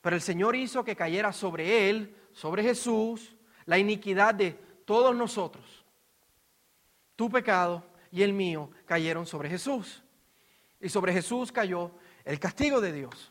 Pero 0.00 0.16
el 0.16 0.22
Señor 0.22 0.54
hizo 0.54 0.84
que 0.84 0.96
cayera 0.96 1.32
sobre 1.32 1.88
él, 1.88 2.16
sobre 2.32 2.62
Jesús, 2.62 3.34
la 3.64 3.78
iniquidad 3.78 4.34
de 4.34 4.52
todos 4.84 5.14
nosotros. 5.14 5.84
Tu 7.16 7.30
pecado 7.30 7.84
y 8.10 8.22
el 8.22 8.32
mío 8.32 8.70
cayeron 8.84 9.26
sobre 9.26 9.48
Jesús. 9.48 10.02
Y 10.80 10.88
sobre 10.88 11.12
Jesús 11.12 11.52
cayó 11.52 11.92
el 12.24 12.38
castigo 12.38 12.80
de 12.80 12.92
Dios. 12.92 13.30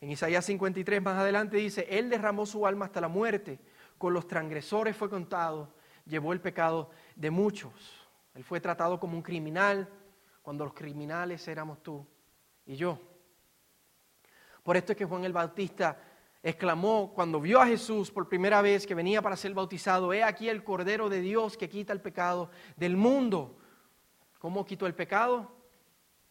En 0.00 0.10
Isaías 0.10 0.44
53 0.44 1.00
más 1.00 1.18
adelante 1.18 1.56
dice, 1.56 1.86
Él 1.88 2.10
derramó 2.10 2.44
su 2.44 2.66
alma 2.66 2.86
hasta 2.86 3.00
la 3.00 3.08
muerte, 3.08 3.58
con 3.96 4.12
los 4.12 4.26
transgresores 4.26 4.96
fue 4.96 5.08
contado, 5.08 5.72
llevó 6.04 6.34
el 6.34 6.40
pecado 6.40 6.90
de 7.16 7.30
muchos. 7.30 7.72
Él 8.34 8.44
fue 8.44 8.60
tratado 8.60 9.00
como 9.00 9.16
un 9.16 9.22
criminal, 9.22 9.88
cuando 10.42 10.64
los 10.64 10.74
criminales 10.74 11.48
éramos 11.48 11.82
tú 11.82 12.06
y 12.66 12.76
yo. 12.76 12.98
Por 14.62 14.76
esto 14.76 14.92
es 14.92 14.98
que 14.98 15.04
Juan 15.04 15.24
el 15.24 15.32
Bautista 15.32 15.98
exclamó 16.42 17.12
cuando 17.14 17.40
vio 17.40 17.60
a 17.60 17.66
Jesús 17.66 18.10
por 18.10 18.28
primera 18.28 18.60
vez 18.62 18.86
que 18.86 18.94
venía 18.94 19.22
para 19.22 19.36
ser 19.36 19.54
bautizado, 19.54 20.12
he 20.12 20.22
aquí 20.22 20.48
el 20.48 20.62
Cordero 20.62 21.08
de 21.08 21.20
Dios 21.20 21.56
que 21.56 21.68
quita 21.68 21.92
el 21.92 22.00
pecado 22.00 22.50
del 22.76 22.96
mundo. 22.96 23.58
¿Cómo 24.38 24.64
quitó 24.64 24.86
el 24.86 24.94
pecado? 24.94 25.50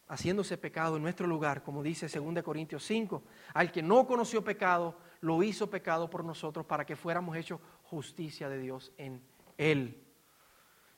Haciéndose 0.06 0.56
pecado 0.56 0.96
en 0.96 1.02
nuestro 1.02 1.26
lugar, 1.26 1.62
como 1.62 1.82
dice 1.82 2.06
2 2.06 2.42
Corintios 2.42 2.84
5. 2.84 3.24
Al 3.54 3.72
que 3.72 3.82
no 3.82 4.06
conoció 4.06 4.44
pecado, 4.44 4.96
lo 5.20 5.42
hizo 5.42 5.68
pecado 5.68 6.08
por 6.08 6.24
nosotros 6.24 6.64
para 6.66 6.84
que 6.84 6.94
fuéramos 6.94 7.36
hechos 7.36 7.60
justicia 7.84 8.48
de 8.48 8.58
Dios 8.58 8.92
en 8.98 9.20
él. 9.58 10.00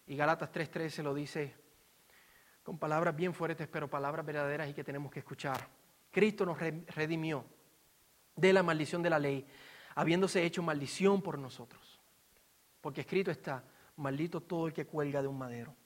Y 0.06 0.16
Galatas 0.16 0.50
3:13 0.52 1.02
lo 1.02 1.14
dice 1.14 1.54
con 2.66 2.78
palabras 2.78 3.14
bien 3.14 3.32
fuertes, 3.32 3.68
pero 3.68 3.88
palabras 3.88 4.26
verdaderas 4.26 4.68
y 4.68 4.74
que 4.74 4.82
tenemos 4.82 5.12
que 5.12 5.20
escuchar. 5.20 5.68
Cristo 6.10 6.44
nos 6.44 6.58
redimió 6.58 7.44
de 8.34 8.52
la 8.52 8.64
maldición 8.64 9.04
de 9.04 9.10
la 9.10 9.20
ley, 9.20 9.46
habiéndose 9.94 10.44
hecho 10.44 10.64
maldición 10.64 11.22
por 11.22 11.38
nosotros. 11.38 12.00
Porque 12.80 13.02
escrito 13.02 13.30
está, 13.30 13.62
maldito 13.94 14.40
todo 14.40 14.66
el 14.66 14.72
que 14.72 14.84
cuelga 14.84 15.22
de 15.22 15.28
un 15.28 15.38
madero. 15.38 15.76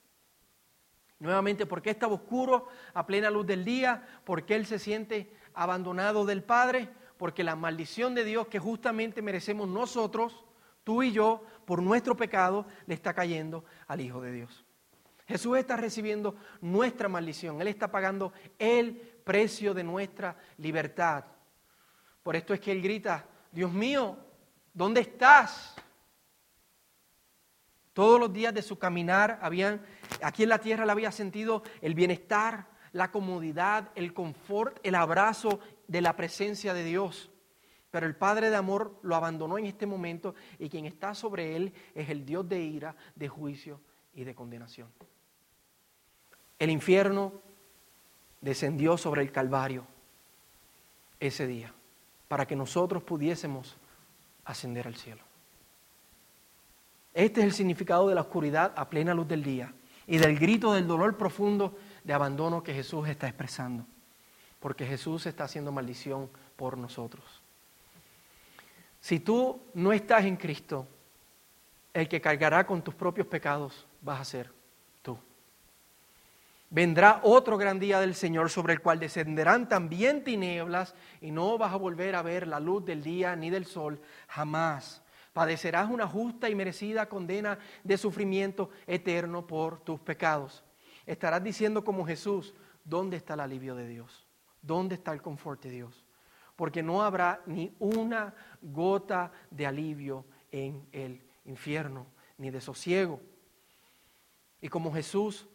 Nuevamente, 1.19 1.67
¿por 1.67 1.83
qué 1.83 1.91
estaba 1.91 2.15
oscuro 2.15 2.67
a 2.95 3.05
plena 3.05 3.29
luz 3.29 3.45
del 3.45 3.63
día? 3.63 4.03
Porque 4.23 4.55
Él 4.55 4.65
se 4.65 4.79
siente 4.79 5.31
abandonado 5.53 6.25
del 6.25 6.41
Padre? 6.41 6.89
Porque 7.17 7.43
la 7.43 7.55
maldición 7.55 8.15
de 8.15 8.23
Dios 8.23 8.47
que 8.47 8.57
justamente 8.57 9.21
merecemos 9.21 9.67
nosotros, 9.67 10.45
tú 10.83 11.03
y 11.03 11.11
yo, 11.11 11.45
por 11.65 11.79
nuestro 11.83 12.17
pecado, 12.17 12.65
le 12.87 12.95
está 12.95 13.13
cayendo 13.13 13.65
al 13.85 14.01
Hijo 14.01 14.19
de 14.19 14.31
Dios. 14.31 14.65
Jesús 15.31 15.57
está 15.57 15.77
recibiendo 15.77 16.35
nuestra 16.59 17.07
maldición. 17.07 17.61
Él 17.61 17.69
está 17.69 17.89
pagando 17.89 18.33
el 18.59 18.95
precio 19.23 19.73
de 19.73 19.83
nuestra 19.83 20.35
libertad. 20.57 21.23
Por 22.21 22.35
esto 22.35 22.53
es 22.53 22.59
que 22.59 22.71
Él 22.71 22.81
grita, 22.81 23.25
Dios 23.51 23.71
mío, 23.71 24.17
¿dónde 24.73 25.01
estás? 25.01 25.73
Todos 27.93 28.19
los 28.19 28.31
días 28.31 28.53
de 28.53 28.61
su 28.61 28.77
caminar 28.77 29.39
habían, 29.41 29.81
aquí 30.21 30.43
en 30.43 30.49
la 30.49 30.59
tierra 30.59 30.85
le 30.85 30.91
había 30.91 31.11
sentido 31.11 31.63
el 31.81 31.95
bienestar, 31.95 32.67
la 32.91 33.09
comodidad, 33.09 33.89
el 33.95 34.13
confort, 34.13 34.79
el 34.83 34.95
abrazo 34.95 35.59
de 35.87 36.01
la 36.01 36.15
presencia 36.15 36.73
de 36.73 36.83
Dios. 36.83 37.31
Pero 37.89 38.05
el 38.05 38.15
Padre 38.15 38.49
de 38.49 38.55
amor 38.57 38.99
lo 39.01 39.15
abandonó 39.15 39.57
en 39.57 39.65
este 39.65 39.85
momento 39.85 40.35
y 40.59 40.69
quien 40.69 40.85
está 40.85 41.13
sobre 41.13 41.55
él 41.55 41.73
es 41.95 42.09
el 42.09 42.25
Dios 42.25 42.47
de 42.47 42.61
ira, 42.61 42.95
de 43.15 43.27
juicio 43.27 43.81
y 44.13 44.23
de 44.23 44.35
condenación. 44.35 44.89
El 46.61 46.69
infierno 46.69 47.33
descendió 48.39 48.95
sobre 48.95 49.23
el 49.23 49.31
Calvario 49.31 49.83
ese 51.19 51.47
día 51.47 51.73
para 52.27 52.45
que 52.45 52.55
nosotros 52.55 53.01
pudiésemos 53.01 53.77
ascender 54.45 54.85
al 54.85 54.95
cielo. 54.95 55.23
Este 57.15 57.39
es 57.39 57.47
el 57.47 57.53
significado 57.53 58.07
de 58.07 58.13
la 58.13 58.21
oscuridad 58.21 58.73
a 58.75 58.87
plena 58.87 59.15
luz 59.15 59.27
del 59.27 59.41
día 59.41 59.73
y 60.05 60.19
del 60.19 60.37
grito 60.37 60.73
del 60.73 60.85
dolor 60.85 61.17
profundo 61.17 61.75
de 62.03 62.13
abandono 62.13 62.61
que 62.61 62.75
Jesús 62.75 63.09
está 63.09 63.27
expresando, 63.27 63.87
porque 64.59 64.85
Jesús 64.85 65.25
está 65.25 65.45
haciendo 65.45 65.71
maldición 65.71 66.29
por 66.57 66.77
nosotros. 66.77 67.41
Si 68.99 69.19
tú 69.19 69.59
no 69.73 69.93
estás 69.93 70.25
en 70.25 70.37
Cristo, 70.37 70.87
el 71.91 72.07
que 72.07 72.21
cargará 72.21 72.67
con 72.67 72.83
tus 72.83 72.93
propios 72.93 73.25
pecados 73.25 73.87
vas 74.03 74.21
a 74.21 74.25
ser 74.25 74.60
vendrá 76.71 77.19
otro 77.23 77.57
gran 77.57 77.79
día 77.79 77.99
del 77.99 78.15
Señor 78.15 78.49
sobre 78.49 78.73
el 78.73 78.81
cual 78.81 78.99
descenderán 78.99 79.67
también 79.69 80.23
tinieblas 80.23 80.95
y 81.19 81.29
no 81.29 81.57
vas 81.57 81.73
a 81.73 81.77
volver 81.77 82.15
a 82.15 82.21
ver 82.23 82.47
la 82.47 82.59
luz 82.59 82.83
del 82.85 83.03
día 83.03 83.35
ni 83.35 83.49
del 83.49 83.65
sol 83.65 84.01
jamás. 84.27 85.03
Padecerás 85.33 85.89
una 85.89 86.07
justa 86.07 86.49
y 86.49 86.55
merecida 86.55 87.07
condena 87.07 87.59
de 87.83 87.97
sufrimiento 87.97 88.69
eterno 88.87 89.45
por 89.45 89.81
tus 89.81 89.99
pecados. 89.99 90.63
Estarás 91.05 91.43
diciendo 91.43 91.83
como 91.83 92.05
Jesús, 92.05 92.53
¿dónde 92.83 93.17
está 93.17 93.33
el 93.33 93.41
alivio 93.41 93.75
de 93.75 93.87
Dios? 93.87 94.25
¿Dónde 94.61 94.95
está 94.95 95.11
el 95.11 95.21
confort 95.21 95.61
de 95.63 95.71
Dios? 95.71 96.05
Porque 96.55 96.83
no 96.83 97.03
habrá 97.03 97.41
ni 97.45 97.75
una 97.79 98.33
gota 98.61 99.31
de 99.49 99.67
alivio 99.67 100.25
en 100.51 100.87
el 100.91 101.21
infierno, 101.45 102.07
ni 102.37 102.49
de 102.49 102.61
sosiego. 102.61 103.19
Y 104.61 104.69
como 104.69 104.93
Jesús 104.93 105.47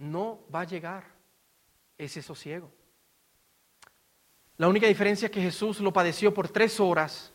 no 0.00 0.40
va 0.52 0.62
a 0.62 0.64
llegar 0.64 1.04
ese 1.96 2.22
sosiego. 2.22 2.72
La 4.56 4.68
única 4.68 4.86
diferencia 4.86 5.26
es 5.26 5.32
que 5.32 5.42
Jesús 5.42 5.80
lo 5.80 5.92
padeció 5.92 6.34
por 6.34 6.48
tres 6.48 6.80
horas, 6.80 7.32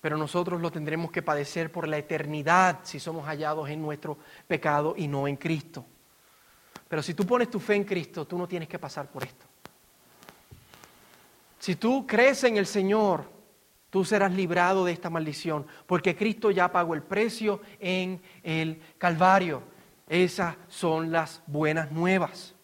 pero 0.00 0.16
nosotros 0.16 0.60
lo 0.60 0.70
tendremos 0.70 1.10
que 1.10 1.22
padecer 1.22 1.70
por 1.70 1.86
la 1.86 1.98
eternidad 1.98 2.80
si 2.82 2.98
somos 2.98 3.26
hallados 3.26 3.68
en 3.68 3.80
nuestro 3.80 4.18
pecado 4.48 4.94
y 4.96 5.06
no 5.06 5.28
en 5.28 5.36
Cristo. 5.36 5.84
Pero 6.88 7.02
si 7.02 7.14
tú 7.14 7.26
pones 7.26 7.50
tu 7.50 7.60
fe 7.60 7.74
en 7.74 7.84
Cristo, 7.84 8.26
tú 8.26 8.36
no 8.36 8.48
tienes 8.48 8.68
que 8.68 8.78
pasar 8.78 9.10
por 9.10 9.24
esto. 9.24 9.46
Si 11.58 11.76
tú 11.76 12.06
crees 12.06 12.44
en 12.44 12.56
el 12.56 12.66
Señor, 12.66 13.24
tú 13.90 14.04
serás 14.04 14.32
librado 14.32 14.84
de 14.84 14.92
esta 14.92 15.10
maldición, 15.10 15.66
porque 15.86 16.16
Cristo 16.16 16.50
ya 16.50 16.70
pagó 16.70 16.94
el 16.94 17.02
precio 17.02 17.60
en 17.80 18.20
el 18.42 18.80
Calvario. 18.98 19.73
Esas 20.08 20.56
son 20.68 21.10
las 21.12 21.42
buenas 21.46 21.90
nuevas. 21.90 22.54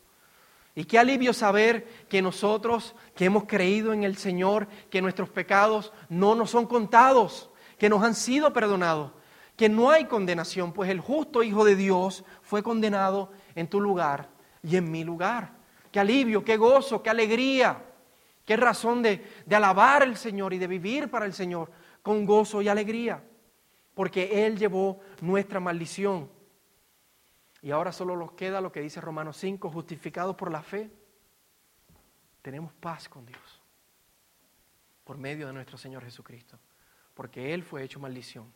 Y 0.75 0.85
qué 0.85 0.99
alivio 0.99 1.33
saber 1.33 1.87
que 2.09 2.23
nosotros, 2.23 2.95
que 3.15 3.25
hemos 3.25 3.45
creído 3.45 3.93
en 3.93 4.05
el 4.05 4.17
Señor, 4.17 4.69
que 4.89 5.03
nuestros 5.03 5.29
pecados 5.29 5.93
no 6.09 6.35
nos 6.35 6.51
son 6.51 6.67
contados, 6.67 7.51
que 7.79 7.89
nos 7.89 8.03
han 8.03 8.15
sido 8.15 8.53
perdonados, 8.53 9.13
que 9.57 9.69
no 9.69 9.91
hay 9.91 10.05
condenación, 10.05 10.73
pues 10.73 10.91
el 10.91 11.01
justo 11.01 11.43
Hijo 11.43 11.65
de 11.65 11.77
Dios 11.77 12.25
fue 12.43 12.63
condenado 12.63 13.31
en 13.55 13.69
tu 13.69 13.81
lugar 13.81 14.29
y 14.63 14.77
en 14.77 14.91
mi 14.91 15.05
lugar. 15.05 15.53
Qué 15.91 16.01
alivio, 16.01 16.45
qué 16.45 16.57
gozo, 16.57 17.03
qué 17.03 17.11
alegría. 17.11 17.85
Qué 18.51 18.57
razón 18.57 19.01
de, 19.01 19.25
alabar 19.51 20.03
al 20.03 20.17
Señor 20.17 20.53
y 20.53 20.59
de 20.59 20.67
vivir 20.67 21.09
para 21.09 21.25
el 21.25 21.33
Señor 21.33 21.71
con 22.03 22.25
gozo 22.25 22.61
y 22.63 22.69
alegría. 22.69 23.23
Porque 23.95 24.45
Él 24.45 24.59
llevó 24.59 24.99
nuestra 25.21 25.61
maldición. 25.61 26.29
Y 27.63 27.71
ahora 27.71 27.93
solo 27.93 28.17
nos 28.17 28.33
queda 28.33 28.61
lo 28.61 28.73
que 28.73 28.81
dice 28.81 29.01
Romanos 29.01 29.37
5, 29.37 29.71
justificados 29.71 30.37
por 30.37 30.51
la 30.51 30.63
fe. 30.63 30.91
Tenemos 32.43 32.73
paz 32.75 33.09
con 33.09 33.27
Dios 33.27 33.61
por 35.05 35.19
medio 35.19 35.47
de 35.49 35.53
nuestro 35.53 35.77
Señor 35.77 36.05
Jesucristo. 36.05 36.59
Porque 37.15 37.53
Él 37.53 37.63
fue 37.65 37.83
hecho 37.83 38.01
maldición 38.01 38.51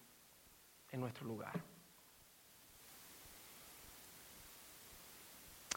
en 0.91 1.01
nuestro 1.01 1.27
lugar. 1.27 1.53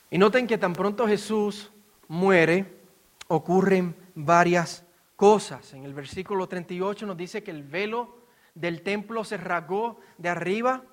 Y 0.09 0.17
noten 0.17 0.47
que 0.47 0.57
tan 0.57 0.73
pronto 0.73 1.07
Jesús 1.07 1.71
muere, 2.07 2.79
ocurren 3.27 3.95
varias 4.15 4.85
cosas. 5.15 5.73
En 5.73 5.83
el 5.83 5.93
versículo 5.93 6.47
38 6.47 7.05
nos 7.05 7.17
dice 7.17 7.43
que 7.43 7.51
el 7.51 7.63
velo 7.63 8.19
del 8.53 8.83
templo 8.83 9.23
se 9.23 9.37
rasgó 9.37 9.99
de 10.17 10.29
arriba 10.29 10.83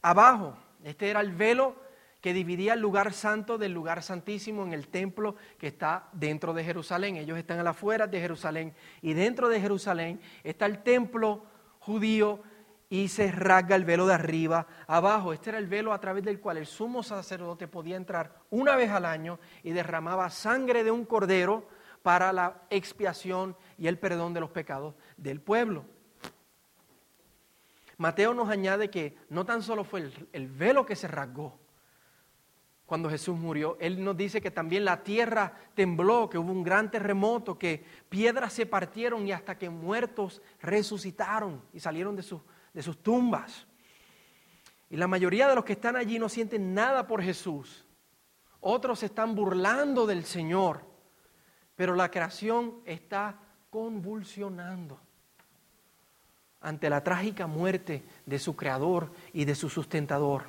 abajo. 0.00 0.56
Este 0.84 1.10
era 1.10 1.20
el 1.20 1.32
velo 1.32 1.76
que 2.20 2.32
dividía 2.32 2.74
el 2.74 2.80
lugar 2.80 3.12
santo 3.12 3.58
del 3.58 3.72
lugar 3.72 4.02
santísimo 4.02 4.62
en 4.62 4.72
el 4.72 4.88
templo 4.88 5.34
que 5.58 5.66
está 5.66 6.08
dentro 6.12 6.54
de 6.54 6.62
Jerusalén. 6.62 7.16
Ellos 7.16 7.36
están 7.36 7.58
a 7.58 7.64
las 7.64 7.76
afueras 7.76 8.10
de 8.10 8.20
Jerusalén 8.20 8.74
y 9.02 9.12
dentro 9.12 9.48
de 9.48 9.60
Jerusalén 9.60 10.20
está 10.44 10.66
el 10.66 10.84
templo 10.84 11.44
judío 11.80 12.40
y 12.88 13.08
se 13.08 13.32
rasga 13.32 13.74
el 13.74 13.84
velo 13.84 14.06
de 14.06 14.14
arriba 14.14 14.66
abajo. 14.86 15.32
Este 15.32 15.50
era 15.50 15.58
el 15.58 15.66
velo 15.66 15.92
a 15.92 16.00
través 16.00 16.22
del 16.22 16.38
cual 16.38 16.58
el 16.58 16.66
sumo 16.66 17.02
sacerdote 17.02 17.66
podía 17.66 17.96
entrar 17.96 18.36
una 18.50 18.76
vez 18.76 18.90
al 18.90 19.04
año 19.04 19.40
y 19.64 19.72
derramaba 19.72 20.30
sangre 20.30 20.84
de 20.84 20.90
un 20.90 21.04
cordero 21.04 21.66
para 22.02 22.32
la 22.32 22.62
expiación 22.70 23.56
y 23.78 23.88
el 23.88 23.98
perdón 23.98 24.34
de 24.34 24.40
los 24.40 24.50
pecados 24.50 24.94
del 25.16 25.40
pueblo. 25.40 25.86
Mateo 27.98 28.34
nos 28.34 28.48
añade 28.48 28.90
que 28.90 29.16
no 29.28 29.44
tan 29.44 29.62
solo 29.62 29.84
fue 29.84 30.10
el, 30.32 30.48
velo 30.48 30.86
que 30.86 30.96
se 30.96 31.08
rasgó 31.08 31.58
cuando 32.86 33.08
Jesús 33.08 33.38
murió, 33.38 33.78
Él 33.80 34.04
nos 34.04 34.16
dice 34.16 34.42
que 34.42 34.50
también 34.50 34.84
la 34.84 35.02
tierra 35.02 35.54
tembló, 35.74 36.28
que 36.28 36.36
hubo 36.36 36.52
un 36.52 36.62
gran 36.62 36.90
terremoto, 36.90 37.58
que 37.58 37.82
piedras 38.08 38.52
se 38.52 38.66
partieron 38.66 39.26
y 39.26 39.32
hasta 39.32 39.56
que 39.56 39.70
muertos 39.70 40.42
resucitaron 40.60 41.62
y 41.72 41.80
salieron 41.80 42.16
de 42.16 42.22
sus 42.22 42.42
de 42.72 42.82
sus 42.82 43.02
tumbas. 43.02 43.66
Y 44.90 44.96
la 44.96 45.08
mayoría 45.08 45.48
de 45.48 45.54
los 45.54 45.64
que 45.64 45.74
están 45.74 45.96
allí 45.96 46.18
no 46.18 46.28
sienten 46.28 46.74
nada 46.74 47.06
por 47.06 47.22
Jesús. 47.22 47.86
Otros 48.60 49.00
se 49.00 49.06
están 49.06 49.34
burlando 49.34 50.06
del 50.06 50.24
Señor. 50.24 50.84
Pero 51.74 51.94
la 51.94 52.10
creación 52.10 52.80
está 52.84 53.38
convulsionando 53.70 55.00
ante 56.62 56.88
la 56.88 57.02
trágica 57.02 57.46
muerte 57.46 58.02
de 58.24 58.38
su 58.38 58.56
creador 58.56 59.10
y 59.32 59.44
de 59.44 59.54
su 59.54 59.68
sustentador. 59.68 60.44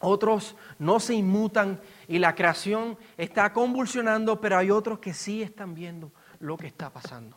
Otros 0.00 0.56
no 0.78 0.98
se 0.98 1.14
inmutan 1.14 1.78
y 2.08 2.18
la 2.18 2.34
creación 2.34 2.96
está 3.18 3.52
convulsionando, 3.52 4.40
pero 4.40 4.56
hay 4.56 4.70
otros 4.70 4.98
que 4.98 5.12
sí 5.12 5.42
están 5.42 5.74
viendo 5.74 6.10
lo 6.40 6.56
que 6.56 6.66
está 6.66 6.90
pasando. 6.90 7.36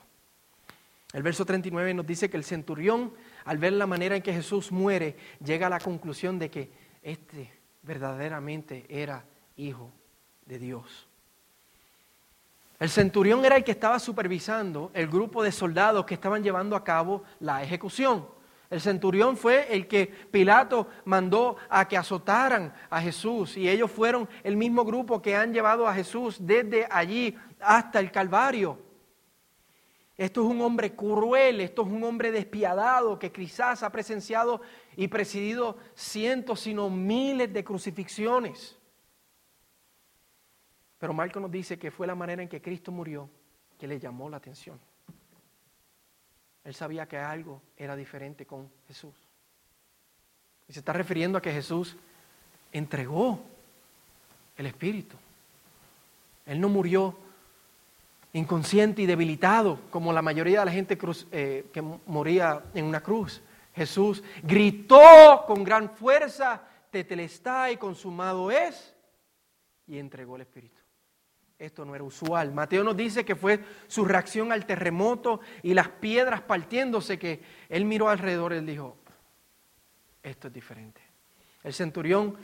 El 1.11 1.21
verso 1.21 1.45
39 1.45 1.93
nos 1.93 2.07
dice 2.07 2.29
que 2.29 2.37
el 2.37 2.43
centurión, 2.43 3.13
al 3.45 3.57
ver 3.57 3.73
la 3.73 3.85
manera 3.85 4.15
en 4.15 4.23
que 4.23 4.33
Jesús 4.33 4.71
muere, 4.71 5.15
llega 5.43 5.67
a 5.67 5.69
la 5.69 5.79
conclusión 5.79 6.39
de 6.39 6.49
que 6.49 6.71
este 7.03 7.51
verdaderamente 7.83 8.85
era 8.89 9.25
hijo 9.57 9.91
de 10.45 10.57
Dios. 10.57 11.07
El 12.79 12.89
centurión 12.89 13.45
era 13.45 13.55
el 13.55 13.63
que 13.63 13.71
estaba 13.71 13.99
supervisando 13.99 14.91
el 14.93 15.07
grupo 15.07 15.43
de 15.43 15.51
soldados 15.51 16.05
que 16.05 16.15
estaban 16.15 16.43
llevando 16.43 16.75
a 16.75 16.83
cabo 16.83 17.23
la 17.39 17.63
ejecución. 17.63 18.27
El 18.69 18.81
centurión 18.81 19.37
fue 19.37 19.67
el 19.73 19.87
que 19.87 20.07
Pilato 20.07 20.87
mandó 21.05 21.57
a 21.69 21.87
que 21.87 21.95
azotaran 21.95 22.73
a 22.89 22.99
Jesús 23.01 23.55
y 23.55 23.69
ellos 23.69 23.91
fueron 23.91 24.27
el 24.43 24.57
mismo 24.57 24.83
grupo 24.83 25.21
que 25.21 25.35
han 25.35 25.53
llevado 25.53 25.87
a 25.87 25.93
Jesús 25.93 26.37
desde 26.39 26.87
allí 26.89 27.37
hasta 27.59 27.99
el 27.99 28.11
Calvario. 28.11 28.79
Esto 30.17 30.41
es 30.41 30.47
un 30.47 30.61
hombre 30.61 30.95
cruel, 30.95 31.61
esto 31.61 31.83
es 31.83 31.87
un 31.87 32.03
hombre 32.03 32.31
despiadado 32.31 33.19
que 33.19 33.31
quizás 33.31 33.83
ha 33.83 33.91
presenciado 33.91 34.61
y 34.95 35.07
presidido 35.07 35.77
cientos, 35.95 36.61
sino 36.61 36.89
miles 36.89 37.53
de 37.53 37.63
crucifixiones. 37.63 38.77
Pero 41.03 41.13
Marco 41.13 41.37
nos 41.41 41.51
dice 41.51 41.77
que 41.77 41.91
fue 41.91 42.07
la 42.07 42.15
manera 42.15 42.41
en 42.41 42.47
que 42.47 42.61
Cristo 42.61 42.89
murió 42.89 43.29
que 43.77 43.89
le 43.89 43.99
llamó 43.99 44.29
la 44.29 44.37
atención. 44.37 44.79
Él 46.63 46.73
sabía 46.73 47.09
que 47.09 47.17
algo 47.17 47.61
era 47.75 47.93
diferente 47.97 48.45
con 48.45 48.71
Jesús. 48.87 49.13
Y 50.65 50.71
se 50.71 50.79
está 50.79 50.93
refiriendo 50.93 51.37
a 51.37 51.41
que 51.41 51.51
Jesús 51.51 51.97
entregó 52.71 53.37
el 54.55 54.65
Espíritu. 54.65 55.17
Él 56.45 56.61
no 56.61 56.69
murió 56.69 57.17
inconsciente 58.31 59.01
y 59.01 59.05
debilitado, 59.05 59.81
como 59.89 60.13
la 60.13 60.21
mayoría 60.21 60.61
de 60.61 60.65
la 60.67 60.71
gente 60.71 60.97
eh, 61.33 61.65
que 61.73 61.81
moría 61.81 62.63
en 62.73 62.85
una 62.85 63.03
cruz. 63.03 63.41
Jesús 63.75 64.23
gritó 64.41 65.43
con 65.47 65.65
gran 65.65 65.89
fuerza, 65.97 66.61
tetelestai, 66.91 67.75
consumado 67.75 68.49
es, 68.49 68.95
y 69.85 69.97
entregó 69.97 70.37
el 70.37 70.43
Espíritu. 70.43 70.82
Esto 71.63 71.85
no 71.85 71.95
era 71.95 72.03
usual. 72.03 72.53
Mateo 72.53 72.83
nos 72.83 72.97
dice 72.97 73.23
que 73.23 73.37
fue 73.37 73.63
su 73.87 74.03
reacción 74.03 74.51
al 74.51 74.65
terremoto 74.65 75.39
y 75.61 75.73
las 75.73 75.87
piedras 75.87 76.41
partiéndose 76.41 77.17
que 77.17 77.41
él 77.69 77.85
miró 77.85 78.09
alrededor 78.09 78.51
y 78.51 78.57
él 78.57 78.65
dijo, 78.65 78.97
esto 80.21 80.49
es 80.49 80.53
diferente. 80.53 80.99
El 81.63 81.73
centurión 81.73 82.35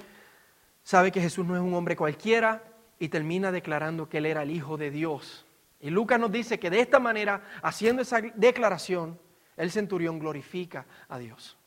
sabe 0.84 1.12
que 1.12 1.20
Jesús 1.20 1.46
no 1.46 1.58
es 1.58 1.62
un 1.62 1.74
hombre 1.74 1.98
cualquiera 1.98 2.64
y 2.98 3.10
termina 3.10 3.52
declarando 3.52 4.08
que 4.08 4.20
él 4.20 4.26
era 4.26 4.44
el 4.44 4.52
Hijo 4.52 4.78
de 4.78 4.90
Dios. 4.90 5.46
Y 5.82 5.90
Lucas 5.90 6.18
nos 6.18 6.32
dice 6.32 6.58
que 6.58 6.70
de 6.70 6.80
esta 6.80 7.00
manera, 7.00 7.44
haciendo 7.62 8.04
esa 8.04 8.22
declaración, 8.22 9.20
el 9.58 9.70
centurión 9.70 10.18
glorifica 10.18 10.86
a 11.10 11.20
Dios. 11.20 11.58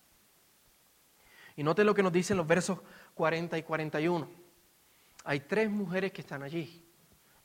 Y 1.57 1.63
note 1.63 1.85
lo 1.85 1.95
que 1.95 2.03
nos 2.03 2.15
dicen 2.15 2.39
los 2.39 2.47
versos 2.47 2.79
40 3.13 3.59
y 3.59 3.63
41. 3.63 4.27
Hay 5.25 5.41
tres 5.41 5.71
mujeres 5.71 6.13
que 6.13 6.23
están 6.23 6.43
allí. 6.43 6.83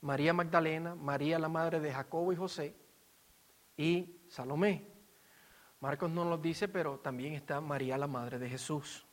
María 0.00 0.32
Magdalena, 0.32 0.94
María 0.94 1.38
la 1.38 1.48
madre 1.48 1.80
de 1.80 1.92
Jacobo 1.92 2.32
y 2.32 2.36
José 2.36 2.76
y 3.76 4.20
Salomé. 4.28 4.86
Marcos 5.80 6.10
no 6.10 6.24
nos 6.24 6.42
dice, 6.42 6.68
pero 6.68 6.98
también 6.98 7.34
está 7.34 7.60
María 7.60 7.96
la 7.96 8.06
madre 8.06 8.38
de 8.38 8.48
Jesús. 8.48 9.06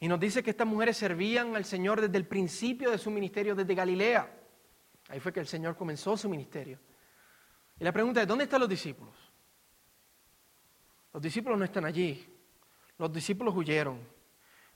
Y 0.00 0.08
nos 0.08 0.18
dice 0.18 0.42
que 0.42 0.50
estas 0.50 0.66
mujeres 0.66 0.96
servían 0.96 1.54
al 1.54 1.64
Señor 1.64 2.00
desde 2.00 2.16
el 2.16 2.26
principio 2.26 2.90
de 2.90 2.98
su 2.98 3.10
ministerio, 3.10 3.54
desde 3.54 3.74
Galilea. 3.74 4.40
Ahí 5.08 5.20
fue 5.20 5.32
que 5.32 5.40
el 5.40 5.46
Señor 5.46 5.76
comenzó 5.76 6.16
su 6.16 6.28
ministerio. 6.28 6.80
Y 7.78 7.84
la 7.84 7.92
pregunta 7.92 8.22
es, 8.22 8.26
¿dónde 8.26 8.44
están 8.44 8.60
los 8.60 8.68
discípulos? 8.68 9.14
Los 11.12 11.22
discípulos 11.22 11.58
no 11.58 11.64
están 11.64 11.84
allí. 11.84 12.26
Los 12.98 13.12
discípulos 13.12 13.54
huyeron. 13.54 14.00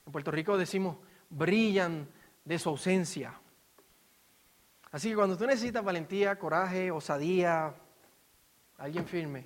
En 0.05 0.11
Puerto 0.11 0.31
Rico 0.31 0.57
decimos, 0.57 0.97
brillan 1.29 2.07
de 2.45 2.59
su 2.59 2.69
ausencia. 2.69 3.39
Así 4.97 5.09
que 5.09 5.15
cuando 5.15 5.37
tú 5.37 5.45
necesitas 5.45 5.83
valentía, 5.83 6.39
coraje, 6.39 6.89
osadía, 6.89 7.71
alguien 8.79 9.05
firme, 9.05 9.45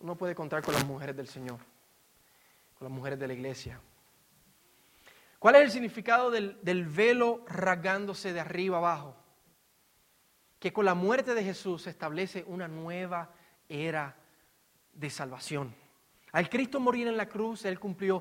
uno 0.00 0.16
puede 0.16 0.34
contar 0.34 0.60
con 0.60 0.74
las 0.74 0.84
mujeres 0.84 1.14
del 1.14 1.28
Señor, 1.28 1.60
con 2.76 2.88
las 2.88 2.90
mujeres 2.90 3.16
de 3.16 3.28
la 3.28 3.32
iglesia. 3.32 3.80
¿Cuál 5.38 5.54
es 5.54 5.62
el 5.62 5.70
significado 5.70 6.32
del, 6.32 6.58
del 6.62 6.84
velo 6.84 7.44
rasgándose 7.46 8.32
de 8.32 8.40
arriba 8.40 8.78
abajo? 8.78 9.14
Que 10.58 10.72
con 10.72 10.84
la 10.84 10.94
muerte 10.94 11.32
de 11.32 11.44
Jesús 11.44 11.82
se 11.82 11.90
establece 11.90 12.42
una 12.48 12.66
nueva 12.66 13.30
era 13.68 14.16
de 14.94 15.10
salvación. 15.10 15.72
Al 16.32 16.50
Cristo 16.50 16.80
morir 16.80 17.06
en 17.06 17.16
la 17.16 17.28
cruz, 17.28 17.66
Él 17.66 17.78
cumplió 17.78 18.20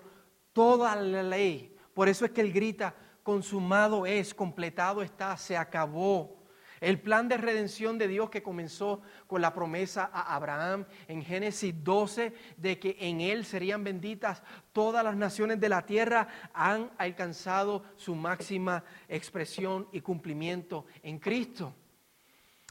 toda 0.54 0.96
la 0.96 1.24
ley. 1.24 1.76
Por 1.92 2.08
eso 2.08 2.24
es 2.24 2.30
que 2.30 2.42
Él 2.42 2.54
grita, 2.54 2.94
consumado 3.24 4.06
es, 4.06 4.34
completado 4.34 5.02
está, 5.02 5.36
se 5.38 5.58
acabó. 5.58 6.44
El 6.82 7.00
plan 7.00 7.30
de 7.30 7.38
redención 7.38 7.98
de 7.98 8.10
Dios 8.10 8.30
que 8.30 8.44
comenzó 8.44 9.02
con 9.26 9.42
la 9.42 9.54
promesa 9.54 10.10
a 10.12 10.36
Abraham 10.36 10.86
en 11.08 11.24
Génesis 11.24 11.74
12 11.82 12.34
de 12.58 12.78
que 12.78 12.98
en 13.00 13.22
él 13.22 13.46
serían 13.46 13.86
benditas 13.86 14.44
todas 14.74 15.02
las 15.02 15.16
naciones 15.16 15.62
de 15.62 15.70
la 15.70 15.86
tierra, 15.86 16.28
han 16.54 16.92
alcanzado 16.98 17.84
su 17.96 18.16
máxima 18.16 18.84
expresión 19.08 19.88
y 19.94 20.02
cumplimiento 20.02 20.86
en 21.04 21.20
Cristo. 21.20 21.74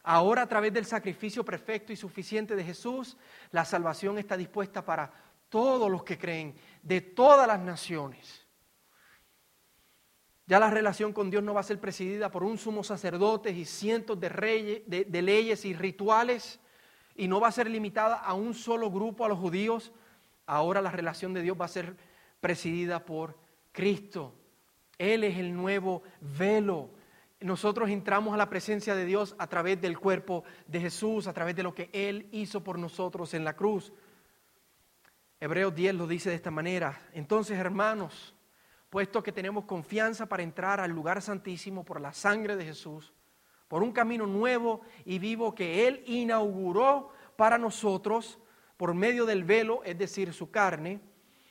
Ahora 0.02 0.42
a 0.42 0.46
través 0.46 0.74
del 0.74 0.84
sacrificio 0.84 1.42
perfecto 1.42 1.90
y 1.90 1.96
suficiente 1.96 2.54
de 2.54 2.64
Jesús, 2.64 3.16
la 3.50 3.64
salvación 3.64 4.18
está 4.18 4.36
dispuesta 4.36 4.84
para 4.84 5.10
todos 5.48 5.90
los 5.90 6.02
que 6.02 6.18
creen, 6.18 6.54
de 6.82 7.00
todas 7.00 7.46
las 7.46 7.60
naciones. 7.60 8.41
Ya 10.52 10.60
la 10.60 10.68
relación 10.68 11.14
con 11.14 11.30
Dios 11.30 11.42
no 11.42 11.54
va 11.54 11.60
a 11.60 11.62
ser 11.62 11.80
presidida 11.80 12.30
por 12.30 12.44
un 12.44 12.58
sumo 12.58 12.84
sacerdote 12.84 13.48
y 13.52 13.64
cientos 13.64 14.20
de, 14.20 15.22
leyes 15.22 15.64
y 15.64 15.72
rituales, 15.72 16.60
y 17.16 17.26
no 17.26 17.40
va 17.40 17.48
a 17.48 17.52
ser 17.52 17.70
limitada 17.70 18.16
a 18.16 18.34
un 18.34 18.52
solo 18.52 18.90
grupo, 18.90 19.24
a 19.24 19.30
los 19.30 19.38
judíos. 19.38 19.92
Ahora 20.44 20.82
la 20.82 20.90
relación 20.90 21.32
de 21.32 21.40
Dios 21.40 21.56
va 21.58 21.64
a 21.64 21.68
ser 21.68 21.96
presidida 22.38 23.02
por 23.02 23.38
Cristo. 23.72 24.34
Él 24.98 25.24
es 25.24 25.38
el 25.38 25.56
nuevo 25.56 26.02
velo. 26.20 26.90
Nosotros 27.40 27.88
entramos 27.88 28.34
a 28.34 28.36
la 28.36 28.50
presencia 28.50 28.94
de 28.94 29.06
Dios 29.06 29.34
a 29.38 29.46
través 29.46 29.80
del 29.80 29.98
cuerpo 29.98 30.44
de 30.66 30.80
Jesús, 30.80 31.28
a 31.28 31.32
través 31.32 31.56
de 31.56 31.62
lo 31.62 31.74
que 31.74 31.88
Él 31.94 32.28
hizo 32.30 32.62
por 32.62 32.78
nosotros 32.78 33.32
en 33.32 33.46
la 33.46 33.56
cruz. 33.56 33.90
Hebreos 35.40 35.74
10 35.74 35.94
lo 35.94 36.06
dice 36.06 36.28
de 36.28 36.36
esta 36.36 36.50
manera. 36.50 37.00
Entonces, 37.14 37.58
hermanos, 37.58 38.34
puesto 38.92 39.22
que 39.22 39.32
tenemos 39.32 39.64
confianza 39.64 40.26
para 40.26 40.42
entrar 40.42 40.78
al 40.78 40.90
lugar 40.90 41.22
santísimo 41.22 41.82
por 41.82 41.98
la 41.98 42.12
sangre 42.12 42.56
de 42.56 42.66
Jesús, 42.66 43.14
por 43.66 43.82
un 43.82 43.90
camino 43.90 44.26
nuevo 44.26 44.82
y 45.06 45.18
vivo 45.18 45.54
que 45.54 45.88
Él 45.88 46.04
inauguró 46.04 47.08
para 47.36 47.56
nosotros 47.56 48.38
por 48.76 48.92
medio 48.92 49.24
del 49.24 49.44
velo, 49.44 49.80
es 49.82 49.96
decir, 49.96 50.34
su 50.34 50.50
carne, 50.50 51.00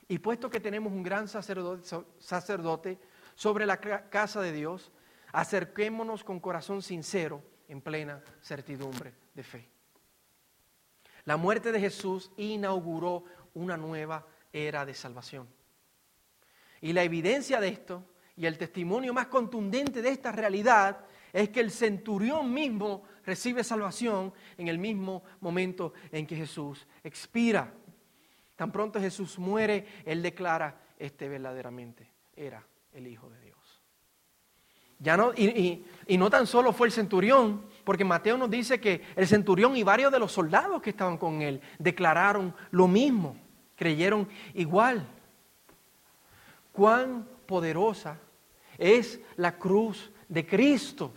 y 0.08 0.20
puesto 0.20 0.52
que 0.52 0.60
tenemos 0.60 0.94
un 0.94 1.02
gran 1.02 1.28
sacerdote, 1.28 3.00
sobre 3.34 3.66
la 3.66 3.80
casa 3.80 4.40
de 4.40 4.52
Dios, 4.52 4.92
acerquémonos 5.32 6.24
con 6.24 6.40
corazón 6.40 6.84
sincero 6.84 7.42
en 7.68 7.82
plena 7.82 8.22
certidumbre 8.44 9.16
de 9.34 9.42
fe. 9.42 9.68
La 11.24 11.38
muerte 11.38 11.72
de 11.72 11.80
Jesús 11.80 12.32
inauguró 12.38 13.24
una 13.56 13.78
nueva 13.78 14.28
era 14.54 14.86
de 14.86 14.94
salvación. 14.94 15.48
Y 16.82 16.94
la 16.94 17.04
evidencia 17.04 17.60
de 17.60 17.70
esto 17.70 18.04
y 18.36 18.46
el 18.48 18.58
testimonio 18.58 19.14
más 19.14 19.28
contundente 19.28 20.02
de 20.02 20.10
esta 20.10 20.32
realidad 20.32 21.06
es 21.32 21.50
que 21.50 21.60
el 21.60 21.72
centurión 21.72 22.52
mismo 22.52 23.04
recibe 23.26 23.64
salvación 23.64 24.34
en 24.58 24.68
el 24.68 24.80
mismo 24.80 25.24
momento 25.40 25.94
en 26.12 26.26
que 26.26 26.36
Jesús 26.36 26.88
expira. 27.04 27.72
Tan 28.56 28.72
pronto 28.72 29.00
Jesús 29.00 29.38
muere, 29.40 29.86
él 30.06 30.22
declara, 30.22 30.82
este 30.98 31.30
verdaderamente 31.30 32.10
era 32.36 32.66
el 32.94 33.08
Hijo 33.08 33.30
de 33.30 33.40
Dios. 33.42 33.58
Ya 35.00 35.18
no, 35.18 35.34
y, 35.36 35.84
y, 36.06 36.18
no 36.18 36.30
tan 36.30 36.46
solo 36.46 36.74
fue 36.74 36.88
el 36.88 36.94
centurión, 36.94 37.66
porque 37.84 38.06
Mateo 38.06 38.38
nos 38.38 38.52
dice 38.52 38.80
que 38.80 39.02
el 39.16 39.28
centurión 39.28 39.76
y 39.76 39.82
varios 39.82 40.12
de 40.12 40.20
los 40.20 40.32
soldados 40.32 40.80
que 40.80 40.92
estaban 40.92 41.18
con 41.18 41.42
él 41.42 41.60
declararon 41.80 42.54
lo 42.70 42.88
mismo, 42.88 43.36
creyeron 43.76 44.28
igual 44.54 45.08
cuán 46.72 47.28
poderosa 47.46 48.18
es 48.78 49.20
la 49.36 49.58
cruz 49.58 50.12
de 50.28 50.46
Cristo. 50.46 51.12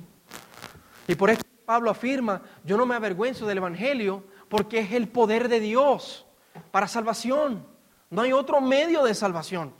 Y 1.07 1.14
por 1.14 1.31
eso 1.31 1.43
Pablo 1.64 1.90
afirma, 1.90 2.43
yo 2.64 2.77
no 2.77 2.87
me 2.87 2.95
avergüenzo 2.95 3.47
del 3.47 3.59
Evangelio 3.59 4.25
porque 4.49 4.81
es 4.81 4.93
el 4.93 5.09
poder 5.09 5.49
de 5.49 5.61
Dios 5.61 6.27
para 6.71 6.88
salvación. 6.88 7.67
No 8.11 8.23
hay 8.23 8.33
otro 8.33 8.61
medio 8.61 9.03
de 9.05 9.14
salvación. 9.14 9.73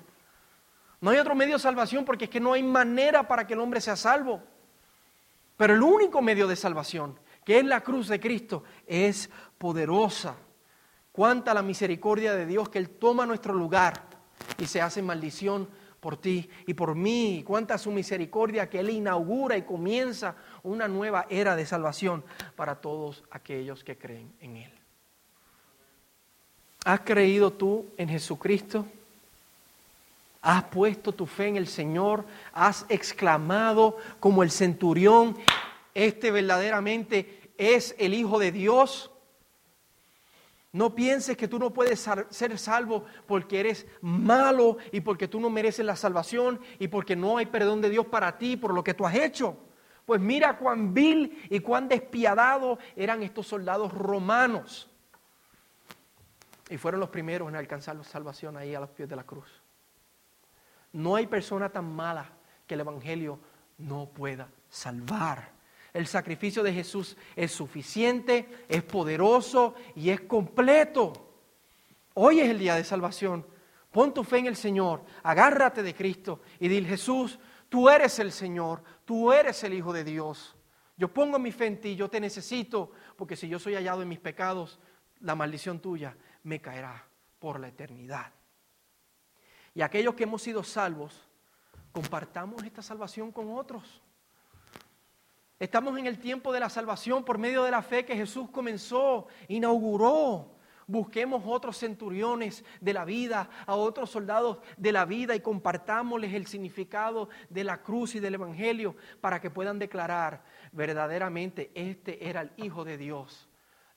No 1.01 1.11
hay 1.11 1.19
otro 1.19 1.35
medio 1.35 1.55
de 1.55 1.61
salvación 1.61 2.05
porque 2.05 2.25
es 2.25 2.31
que 2.31 2.41
no 2.41 2.55
hay 2.55 2.63
manera 2.63 3.29
para 3.29 3.47
que 3.47 3.55
el 3.55 3.61
hombre 3.61 3.81
sea 3.81 3.97
salvo. 3.97 4.43
Pero 5.57 5.75
el 5.75 5.83
único 5.83 6.23
medio 6.23 6.49
de 6.49 6.57
salvación, 6.57 7.19
que 7.45 7.59
es 7.59 7.65
la 7.65 7.83
cruz 7.83 8.09
de 8.09 8.19
Cristo, 8.19 8.65
es 8.87 9.31
poderosa. 9.59 10.37
Cuánta 11.13 11.55
la 11.55 11.63
misericordia 11.63 12.35
de 12.35 12.47
Dios 12.47 12.69
que 12.71 12.79
Él 12.79 12.91
toma 12.91 13.27
nuestro 13.27 13.55
lugar 13.55 14.14
y 14.59 14.67
se 14.67 14.81
hace 14.81 15.03
maldición 15.03 15.69
por 16.01 16.19
ti 16.19 16.51
y 16.67 16.75
por 16.75 16.95
mí. 16.95 17.43
Cuánta 17.47 17.79
su 17.79 17.91
misericordia 17.91 18.69
que 18.69 18.81
Él 18.81 18.91
inaugura 18.91 19.57
y 19.57 19.63
comienza 19.63 20.37
una 20.63 20.87
nueva 20.87 21.27
era 21.31 21.57
de 21.57 21.65
salvación 21.65 22.23
para 22.57 22.77
todos 22.77 23.25
aquellos 23.31 23.83
que 23.83 23.97
creen 23.97 24.33
en 24.41 24.59
Él. 24.59 24.73
¿Has 26.85 27.01
creído 27.01 27.51
tú 27.51 27.87
en 27.97 28.11
Jesucristo? 28.11 28.87
¿Has 30.43 30.65
puesto 30.65 31.13
tu 31.13 31.25
fe 31.25 31.49
en 31.49 31.57
el 31.57 31.67
Señor? 31.67 32.27
¿Has 32.53 32.85
exclamado 32.91 33.97
como 34.21 34.43
el 34.43 34.51
centurión, 34.51 35.39
este 35.95 36.31
verdaderamente 36.31 37.51
es 37.57 37.95
el 37.99 38.13
Hijo 38.13 38.39
de 38.39 38.53
Dios? 38.53 39.11
No 40.75 40.93
pienses 40.93 41.37
que 41.37 41.47
tú 41.47 41.61
no 41.61 41.73
puedes 41.73 42.05
ser 42.31 42.59
salvo 42.59 43.05
porque 43.29 43.61
eres 43.61 43.87
malo 44.01 44.79
y 44.91 45.03
porque 45.03 45.29
tú 45.29 45.39
no 45.39 45.49
mereces 45.49 45.87
la 45.87 45.95
salvación 45.95 46.59
y 46.81 46.89
porque 46.89 47.15
no 47.15 47.37
hay 47.37 47.47
perdón 47.47 47.81
de 47.81 47.91
Dios 47.91 48.07
para 48.07 48.37
ti 48.39 48.57
por 48.57 48.75
lo 48.75 48.83
que 48.83 48.93
tú 48.93 49.07
has 49.07 49.15
hecho. 49.15 49.57
Pues 50.05 50.21
mira 50.21 50.59
cuán 50.59 50.93
vil 50.93 51.47
y 51.49 51.61
cuán 51.61 51.87
despiadado 51.87 52.81
eran 52.97 53.23
estos 53.23 53.47
soldados 53.47 53.95
romanos. 53.95 54.91
Y 56.69 56.77
fueron 56.77 56.99
los 56.99 57.11
primeros 57.11 57.49
en 57.49 57.55
alcanzar 57.55 57.95
la 57.95 58.03
salvación 58.03 58.57
ahí 58.57 58.75
a 58.75 58.81
los 58.81 58.91
pies 58.91 59.09
de 59.09 59.15
la 59.15 59.23
cruz. 59.23 59.63
No 60.93 61.15
hay 61.15 61.29
persona 61.29 61.69
tan 61.69 61.95
mala 61.95 62.33
que 62.67 62.75
el 62.75 62.81
Evangelio 62.81 63.39
no 63.79 64.07
pueda 64.07 64.49
salvar. 64.69 65.54
El 65.95 66.09
sacrificio 66.09 66.65
de 66.65 66.73
Jesús 66.73 67.17
es 67.37 67.53
suficiente, 67.53 68.67
es 68.69 68.83
poderoso 68.83 69.77
y 69.95 70.11
es 70.11 70.23
completo. 70.23 71.13
Hoy 72.15 72.41
es 72.41 72.51
el 72.51 72.59
día 72.59 72.75
de 72.75 72.83
salvación. 72.83 73.47
Pon 73.93 74.13
tu 74.13 74.25
fe 74.25 74.39
en 74.39 74.47
el 74.47 74.57
Señor, 74.57 75.05
agárrate 75.23 75.85
de 75.85 75.95
Cristo 75.95 76.41
y 76.59 76.67
dile, 76.67 76.89
Jesús, 76.89 77.39
tú 77.69 77.89
eres 77.89 78.19
el 78.19 78.33
Señor, 78.33 78.83
tú 79.05 79.33
eres 79.33 79.63
el 79.63 79.73
Hijo 79.73 79.93
de 79.93 80.03
Dios. 80.03 80.57
Yo 80.97 81.07
pongo 81.15 81.39
mi 81.39 81.53
fe 81.53 81.67
en 81.67 81.81
ti, 81.81 81.95
yo 81.95 82.11
te 82.11 82.19
necesito, 82.19 82.91
porque 83.17 83.37
si 83.37 83.49
yo 83.49 83.61
soy 83.61 83.77
hallado 83.77 84.03
en 84.03 84.09
mis 84.09 84.19
pecados, 84.19 84.81
la 85.21 85.37
maldición 85.37 85.79
tuya 85.79 86.17
me 86.43 86.61
caerá 86.61 87.07
por 87.39 87.61
la 87.61 87.69
eternidad. 87.69 88.33
Y 89.75 89.83
aquellos 89.83 90.17
que 90.17 90.25
hemos 90.25 90.43
sido 90.43 90.65
salvos, 90.65 91.29
compartamos 91.93 92.65
esta 92.65 92.83
salvación 92.83 93.31
con 93.31 93.57
otros. 93.57 94.03
Estamos 95.59 95.97
en 95.99 96.07
el 96.07 96.19
tiempo 96.19 96.53
de 96.53 96.61
la 96.61 96.69
salvación 96.69 97.25
por 97.25 97.39
medio 97.39 97.63
de 97.63 97.71
la 97.71 97.83
fe 97.83 98.05
que 98.05 98.17
Jesús 98.17 98.51
comenzó, 98.51 99.29
inauguró. 99.49 100.51
Busquemos 100.87 101.43
otros 101.47 101.79
centuriones 101.79 102.65
de 102.81 102.93
la 102.93 103.07
vida, 103.07 103.49
a 103.65 103.75
otros 103.75 104.11
soldados 104.11 104.59
de 104.77 104.93
la 104.93 105.07
vida 105.07 105.35
y 105.35 105.41
compartámosles 105.41 106.35
el 106.35 106.47
significado 106.47 107.31
de 107.49 107.65
la 107.65 107.83
cruz 107.83 108.15
y 108.15 108.21
del 108.21 108.35
Evangelio 108.35 108.95
para 109.21 109.41
que 109.41 109.49
puedan 109.49 109.79
declarar 109.79 110.45
verdaderamente 110.73 111.71
este 111.75 112.29
era 112.29 112.43
el 112.43 112.53
Hijo 112.57 112.85
de 112.85 112.99
Dios. 112.99 113.49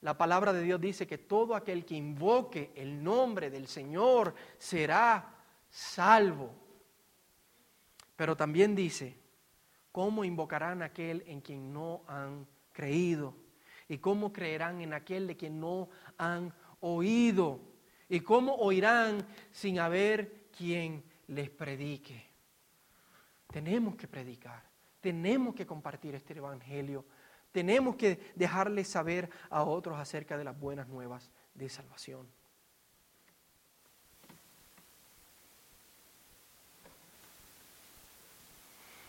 La 0.02 0.18
palabra 0.18 0.54
de 0.54 0.62
Dios 0.62 0.80
dice 0.80 1.08
que 1.08 1.18
todo 1.18 1.56
aquel 1.56 1.84
que 1.84 1.96
invoque 1.96 2.72
el 2.76 3.04
nombre 3.04 3.50
del 3.50 3.68
Señor 3.68 4.34
será 4.58 5.36
salvo. 5.70 6.54
Pero 8.16 8.38
también 8.38 8.76
dice 8.76 9.27
¿Cómo 9.98 10.24
invocarán 10.24 10.84
a 10.84 10.86
aquel 10.86 11.24
en 11.26 11.42
quien 11.42 11.74
no 11.74 12.04
han 12.08 12.46
creído? 12.72 13.34
¿Y 13.90 13.98
cómo 13.98 14.32
creerán 14.32 14.80
en 14.82 14.94
aquel 14.94 15.26
de 15.26 15.36
quien 15.36 15.60
no 15.60 15.90
han 16.20 16.54
oído? 16.82 17.60
¿Y 18.08 18.20
cómo 18.20 18.54
oirán 18.58 19.26
sin 19.52 19.80
haber 19.80 20.50
quien 20.56 21.04
les 21.26 21.50
predique? 21.50 22.24
Tenemos 23.48 23.96
que 23.96 24.08
predicar, 24.08 24.62
tenemos 25.02 25.56
que 25.56 25.66
compartir 25.66 26.14
este 26.14 26.38
Evangelio, 26.38 27.04
tenemos 27.52 27.96
que 27.96 28.34
dejarles 28.36 28.88
saber 28.88 29.32
a 29.50 29.64
otros 29.64 29.98
acerca 29.98 30.38
de 30.38 30.44
las 30.44 30.60
buenas 30.60 30.88
nuevas 30.88 31.32
de 31.56 31.70
salvación. 31.70 32.37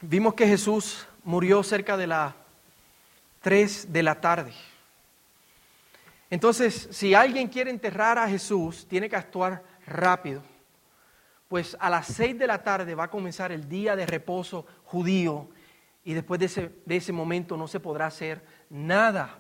Vimos 0.01 0.35
que 0.35 0.47
Jesús 0.47 1.07
murió 1.25 1.63
cerca 1.63 1.97
de 1.97 2.07
las 2.07 2.35
3 3.41 3.93
de 3.93 4.03
la 4.03 4.21
tarde. 4.21 4.53
Entonces, 6.31 6.89
si 6.91 7.15
alguien 7.15 7.49
quiere 7.49 7.71
enterrar 7.71 8.19
a 8.19 8.29
Jesús, 8.29 8.87
tiene 8.89 9.09
que 9.09 9.17
actuar 9.17 9.63
rápido. 9.87 10.43
Pues 11.49 11.77
a 11.81 11.89
las 11.89 12.07
6 12.09 12.39
de 12.39 12.47
la 12.47 12.63
tarde 12.63 12.95
va 12.95 13.05
a 13.05 13.11
comenzar 13.11 13.53
el 13.53 13.69
día 13.69 13.97
de 13.97 14.05
reposo 14.05 14.67
judío 14.85 15.49
y 16.05 16.13
después 16.13 16.39
de 16.39 16.47
ese, 16.47 16.71
de 16.85 16.97
ese 16.97 17.13
momento 17.13 17.57
no 17.57 17.67
se 17.67 17.81
podrá 17.81 18.07
hacer 18.07 18.43
nada. 18.69 19.39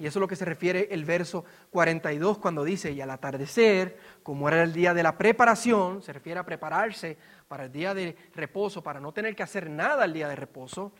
Y 0.00 0.06
eso 0.06 0.18
es 0.18 0.20
lo 0.22 0.28
que 0.28 0.34
se 0.34 0.46
refiere 0.46 0.88
el 0.90 1.04
verso 1.04 1.44
42 1.68 2.38
cuando 2.38 2.64
dice, 2.64 2.90
y 2.90 3.02
al 3.02 3.10
atardecer, 3.10 3.98
como 4.22 4.48
era 4.48 4.62
el 4.62 4.72
día 4.72 4.94
de 4.94 5.02
la 5.02 5.18
preparación, 5.18 6.02
se 6.02 6.14
refiere 6.14 6.40
a 6.40 6.46
prepararse 6.46 7.18
para 7.46 7.64
el 7.66 7.72
día 7.72 7.92
de 7.92 8.16
reposo, 8.34 8.82
para 8.82 8.98
no 8.98 9.12
tener 9.12 9.36
que 9.36 9.42
hacer 9.42 9.68
nada 9.68 10.06
el 10.06 10.14
día 10.14 10.26
de 10.26 10.36
reposo, 10.36 10.92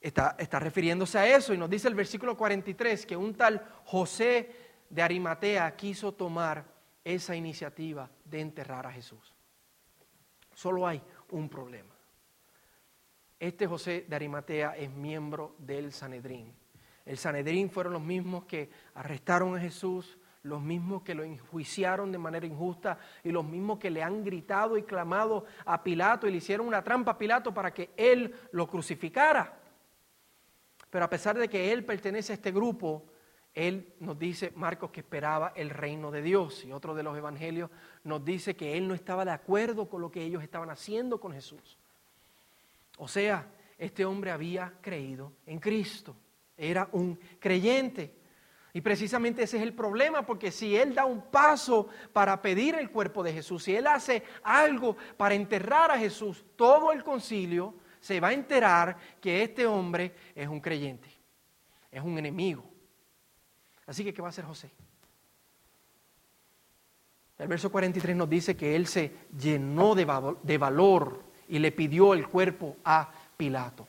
está, 0.00 0.36
está 0.38 0.60
refiriéndose 0.60 1.18
a 1.18 1.26
eso 1.36 1.52
y 1.52 1.58
nos 1.58 1.68
dice 1.68 1.88
el 1.88 1.96
versículo 1.96 2.36
43 2.36 3.04
que 3.04 3.16
un 3.16 3.34
tal 3.34 3.66
José 3.84 4.48
de 4.88 5.02
Arimatea 5.02 5.74
quiso 5.74 6.14
tomar 6.14 6.64
esa 7.02 7.34
iniciativa 7.34 8.08
de 8.24 8.40
enterrar 8.40 8.86
a 8.86 8.92
Jesús. 8.92 9.34
Solo 10.54 10.86
hay 10.86 11.02
un 11.30 11.48
problema. 11.48 11.96
Este 13.40 13.66
José 13.66 14.06
de 14.08 14.14
Arimatea 14.14 14.76
es 14.76 14.88
miembro 14.88 15.56
del 15.58 15.92
Sanedrín. 15.92 16.54
El 17.06 17.18
Sanedrín 17.18 17.70
fueron 17.70 17.92
los 17.92 18.02
mismos 18.02 18.44
que 18.46 18.68
arrestaron 18.94 19.56
a 19.56 19.60
Jesús, 19.60 20.18
los 20.42 20.60
mismos 20.60 21.02
que 21.02 21.14
lo 21.14 21.22
enjuiciaron 21.22 22.10
de 22.10 22.18
manera 22.18 22.46
injusta 22.46 22.98
y 23.22 23.30
los 23.30 23.44
mismos 23.44 23.78
que 23.78 23.90
le 23.90 24.02
han 24.02 24.24
gritado 24.24 24.76
y 24.76 24.82
clamado 24.82 25.44
a 25.64 25.82
Pilato 25.82 26.26
y 26.26 26.32
le 26.32 26.38
hicieron 26.38 26.66
una 26.66 26.82
trampa 26.82 27.12
a 27.12 27.18
Pilato 27.18 27.54
para 27.54 27.72
que 27.72 27.90
él 27.96 28.34
lo 28.50 28.66
crucificara. 28.66 29.56
Pero 30.90 31.04
a 31.04 31.10
pesar 31.10 31.38
de 31.38 31.48
que 31.48 31.72
él 31.72 31.84
pertenece 31.84 32.32
a 32.32 32.34
este 32.34 32.50
grupo, 32.50 33.04
él 33.54 33.94
nos 34.00 34.18
dice, 34.18 34.52
Marcos, 34.56 34.90
que 34.90 35.00
esperaba 35.00 35.52
el 35.54 35.70
reino 35.70 36.10
de 36.10 36.22
Dios. 36.22 36.64
Y 36.64 36.72
otro 36.72 36.94
de 36.94 37.04
los 37.04 37.16
evangelios 37.16 37.70
nos 38.02 38.24
dice 38.24 38.56
que 38.56 38.76
él 38.76 38.88
no 38.88 38.94
estaba 38.94 39.24
de 39.24 39.30
acuerdo 39.30 39.88
con 39.88 40.00
lo 40.00 40.10
que 40.10 40.22
ellos 40.22 40.42
estaban 40.42 40.70
haciendo 40.70 41.20
con 41.20 41.32
Jesús. 41.32 41.78
O 42.98 43.06
sea, 43.06 43.46
este 43.78 44.04
hombre 44.04 44.30
había 44.32 44.74
creído 44.80 45.32
en 45.46 45.60
Cristo 45.60 46.16
era 46.56 46.88
un 46.92 47.18
creyente. 47.38 48.14
Y 48.72 48.82
precisamente 48.82 49.42
ese 49.42 49.56
es 49.56 49.62
el 49.62 49.72
problema, 49.72 50.26
porque 50.26 50.50
si 50.50 50.76
él 50.76 50.94
da 50.94 51.06
un 51.06 51.22
paso 51.30 51.88
para 52.12 52.42
pedir 52.42 52.74
el 52.74 52.90
cuerpo 52.90 53.22
de 53.22 53.32
Jesús, 53.32 53.62
si 53.62 53.74
él 53.74 53.86
hace 53.86 54.22
algo 54.42 54.96
para 55.16 55.34
enterrar 55.34 55.90
a 55.90 55.98
Jesús, 55.98 56.44
todo 56.56 56.92
el 56.92 57.02
concilio 57.02 57.74
se 58.00 58.20
va 58.20 58.28
a 58.28 58.32
enterar 58.34 58.96
que 59.20 59.42
este 59.42 59.66
hombre 59.66 60.14
es 60.34 60.46
un 60.46 60.60
creyente, 60.60 61.08
es 61.90 62.02
un 62.02 62.18
enemigo. 62.18 62.64
Así 63.86 64.04
que, 64.04 64.12
¿qué 64.12 64.20
va 64.20 64.28
a 64.28 64.30
hacer 64.30 64.44
José? 64.44 64.70
El 67.38 67.48
verso 67.48 67.70
43 67.70 68.16
nos 68.16 68.28
dice 68.28 68.56
que 68.56 68.74
él 68.74 68.86
se 68.86 69.12
llenó 69.38 69.94
de, 69.94 70.04
valor 70.58 71.22
y 71.48 71.58
le 71.58 71.70
pidió 71.70 72.14
el 72.14 72.26
cuerpo 72.28 72.76
a 72.84 73.12
Pilato. 73.36 73.86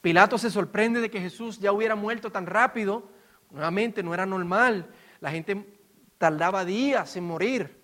Pilato 0.00 0.38
se 0.38 0.50
sorprende 0.50 1.00
de 1.00 1.10
que 1.10 1.20
Jesús 1.20 1.58
ya 1.58 1.72
hubiera 1.72 1.94
muerto 1.94 2.32
tan 2.32 2.46
rápido. 2.46 3.10
Nuevamente, 3.50 4.02
no 4.02 4.14
era 4.14 4.24
normal. 4.24 4.88
La 5.20 5.30
gente 5.30 5.78
tardaba 6.16 6.64
días 6.64 7.16
en 7.16 7.24
morir 7.24 7.78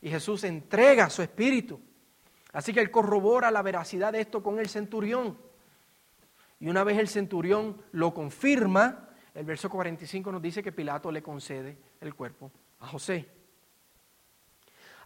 y 0.00 0.10
Jesús 0.10 0.44
entrega 0.44 1.08
su 1.08 1.22
espíritu. 1.22 1.80
Así 2.52 2.74
que 2.74 2.80
él 2.80 2.90
corrobora 2.90 3.50
la 3.50 3.62
veracidad 3.62 4.12
de 4.12 4.20
esto 4.20 4.42
con 4.42 4.58
el 4.58 4.68
centurión. 4.68 5.38
Y 6.60 6.68
una 6.68 6.84
vez 6.84 6.98
el 6.98 7.08
centurión 7.08 7.82
lo 7.92 8.12
confirma, 8.12 9.08
el 9.34 9.46
verso 9.46 9.70
45 9.70 10.30
nos 10.30 10.42
dice 10.42 10.62
que 10.62 10.72
Pilato 10.72 11.10
le 11.10 11.22
concede 11.22 11.78
el 12.00 12.14
cuerpo 12.14 12.52
a 12.80 12.86
José. 12.86 13.26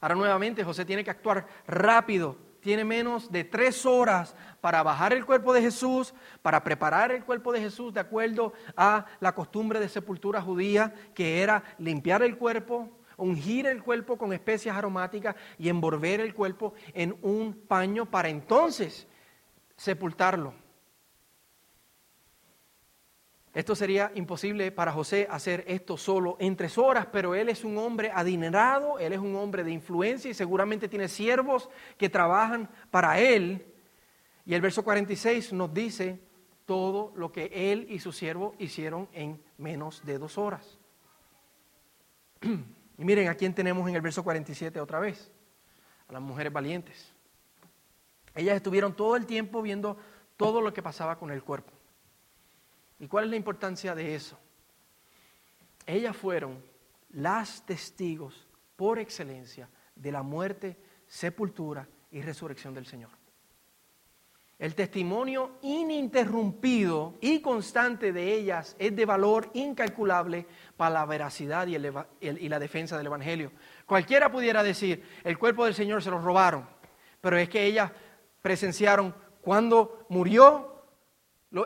Ahora 0.00 0.16
nuevamente 0.16 0.64
José 0.64 0.84
tiene 0.84 1.04
que 1.04 1.10
actuar 1.10 1.46
rápido 1.66 2.36
tiene 2.66 2.84
menos 2.84 3.30
de 3.30 3.44
tres 3.44 3.86
horas 3.86 4.34
para 4.66 4.82
bajar 4.82 5.12
el 5.12 5.24
cuerpo 5.24 5.52
de 5.52 5.62
Jesús, 5.62 6.12
para 6.42 6.64
preparar 6.64 7.12
el 7.12 7.24
cuerpo 7.24 7.52
de 7.52 7.60
Jesús 7.60 7.94
de 7.94 8.00
acuerdo 8.00 8.52
a 8.76 9.06
la 9.20 9.32
costumbre 9.32 9.78
de 9.78 9.88
sepultura 9.88 10.42
judía, 10.42 10.92
que 11.14 11.40
era 11.40 11.62
limpiar 11.78 12.24
el 12.24 12.36
cuerpo, 12.36 12.90
ungir 13.16 13.68
el 13.68 13.80
cuerpo 13.80 14.18
con 14.18 14.32
especias 14.32 14.76
aromáticas 14.76 15.36
y 15.56 15.68
envolver 15.68 16.20
el 16.20 16.34
cuerpo 16.34 16.74
en 16.94 17.16
un 17.22 17.54
paño 17.54 18.06
para 18.06 18.28
entonces 18.28 19.06
sepultarlo. 19.76 20.52
Esto 23.54 23.76
sería 23.76 24.10
imposible 24.16 24.72
para 24.72 24.90
José 24.90 25.28
hacer 25.30 25.62
esto 25.68 25.96
solo 25.96 26.36
en 26.40 26.56
tres 26.56 26.76
horas, 26.76 27.06
pero 27.12 27.36
él 27.36 27.50
es 27.50 27.62
un 27.62 27.78
hombre 27.78 28.10
adinerado, 28.12 28.98
él 28.98 29.12
es 29.12 29.20
un 29.20 29.36
hombre 29.36 29.62
de 29.62 29.70
influencia 29.70 30.28
y 30.28 30.34
seguramente 30.34 30.88
tiene 30.88 31.06
siervos 31.06 31.70
que 31.96 32.08
trabajan 32.08 32.68
para 32.90 33.20
él. 33.20 33.75
Y 34.46 34.54
el 34.54 34.60
verso 34.60 34.84
46 34.84 35.52
nos 35.52 35.74
dice 35.74 36.20
todo 36.64 37.12
lo 37.16 37.32
que 37.32 37.50
él 37.72 37.86
y 37.90 37.98
su 37.98 38.12
siervo 38.12 38.54
hicieron 38.58 39.08
en 39.12 39.42
menos 39.58 40.04
de 40.06 40.18
dos 40.18 40.38
horas. 40.38 40.78
Y 42.98 43.04
miren 43.04 43.28
a 43.28 43.34
quién 43.34 43.54
tenemos 43.54 43.86
en 43.90 43.94
el 43.94 44.00
verso 44.00 44.24
47 44.24 44.80
otra 44.80 44.98
vez, 44.98 45.30
a 46.08 46.14
las 46.14 46.22
mujeres 46.22 46.50
valientes. 46.50 47.12
Ellas 48.34 48.56
estuvieron 48.56 48.96
todo 48.96 49.16
el 49.16 49.26
tiempo 49.26 49.60
viendo 49.60 49.98
todo 50.38 50.62
lo 50.62 50.72
que 50.72 50.82
pasaba 50.82 51.18
con 51.18 51.30
el 51.30 51.42
cuerpo. 51.42 51.72
¿Y 52.98 53.06
cuál 53.06 53.24
es 53.24 53.30
la 53.30 53.36
importancia 53.36 53.94
de 53.94 54.14
eso? 54.14 54.38
Ellas 55.84 56.16
fueron 56.16 56.62
las 57.10 57.66
testigos 57.66 58.46
por 58.76 58.98
excelencia 58.98 59.68
de 59.94 60.12
la 60.12 60.22
muerte, 60.22 60.78
sepultura 61.06 61.86
y 62.10 62.22
resurrección 62.22 62.72
del 62.72 62.86
Señor. 62.86 63.10
El 64.58 64.74
testimonio 64.74 65.58
ininterrumpido 65.62 67.14
y 67.20 67.40
constante 67.40 68.12
de 68.12 68.32
ellas 68.32 68.74
es 68.78 68.96
de 68.96 69.04
valor 69.04 69.50
incalculable 69.52 70.46
para 70.76 70.94
la 70.94 71.06
veracidad 71.06 71.66
y, 71.66 72.48
la 72.48 72.58
defensa 72.58 72.96
del 72.96 73.06
Evangelio. 73.06 73.52
Cualquiera 73.84 74.32
pudiera 74.32 74.62
decir, 74.62 75.04
el 75.24 75.38
cuerpo 75.38 75.66
del 75.66 75.74
Señor 75.74 76.02
se 76.02 76.10
lo 76.10 76.20
robaron, 76.20 76.66
pero 77.20 77.36
es 77.36 77.50
que 77.50 77.64
ellas 77.64 77.92
presenciaron 78.40 79.14
cuando 79.42 80.06
murió 80.08 80.76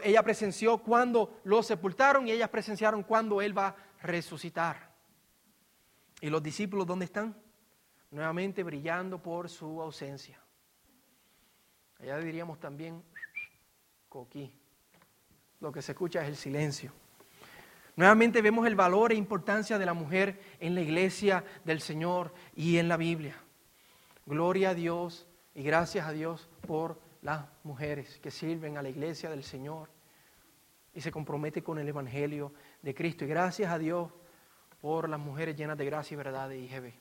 ella 0.02 0.22
presenció 0.22 0.78
cuando 0.78 1.40
lo 1.44 1.62
sepultaron 1.62 2.28
y 2.28 2.32
ellas 2.32 2.48
presenciaron 2.48 3.02
cuando 3.02 3.40
Él 3.40 3.56
va 3.56 3.68
a 3.68 3.76
resucitar. 4.02 4.94
¿Y 6.20 6.28
los 6.28 6.42
discípulos 6.42 6.86
dónde 6.86 7.06
están? 7.06 7.36
Nuevamente 8.10 8.62
brillando 8.62 9.20
por 9.22 9.48
su 9.48 9.80
ausencia. 9.80 10.40
Allá 12.02 12.18
diríamos 12.18 12.58
también, 12.58 13.02
coquí. 14.08 14.52
Lo 15.60 15.70
que 15.70 15.82
se 15.82 15.92
escucha 15.92 16.22
es 16.22 16.28
el 16.28 16.36
silencio. 16.36 16.92
Nuevamente 17.96 18.40
vemos 18.40 18.66
el 18.66 18.76
valor 18.76 19.12
e 19.12 19.16
importancia 19.16 19.78
de 19.78 19.84
la 19.84 19.92
mujer 19.92 20.40
en 20.58 20.74
la 20.74 20.80
iglesia 20.80 21.44
del 21.64 21.80
Señor 21.80 22.32
y 22.56 22.78
en 22.78 22.88
la 22.88 22.96
Biblia. 22.96 23.36
Gloria 24.24 24.70
a 24.70 24.74
Dios 24.74 25.26
y 25.54 25.62
gracias 25.62 26.06
a 26.06 26.12
Dios 26.12 26.48
por 26.66 26.98
las 27.20 27.44
mujeres 27.62 28.18
que 28.20 28.30
sirven 28.30 28.78
a 28.78 28.82
la 28.82 28.88
iglesia 28.88 29.28
del 29.28 29.44
Señor 29.44 29.90
y 30.94 31.02
se 31.02 31.12
comprometen 31.12 31.62
con 31.62 31.78
el 31.78 31.88
Evangelio 31.88 32.54
de 32.80 32.94
Cristo. 32.94 33.24
Y 33.24 33.28
gracias 33.28 33.70
a 33.70 33.78
Dios 33.78 34.10
por 34.80 35.08
las 35.08 35.20
mujeres 35.20 35.56
llenas 35.56 35.76
de 35.76 35.84
gracia 35.84 36.14
y 36.14 36.16
verdad 36.16 36.48
de 36.48 36.58
IGB. 36.58 36.92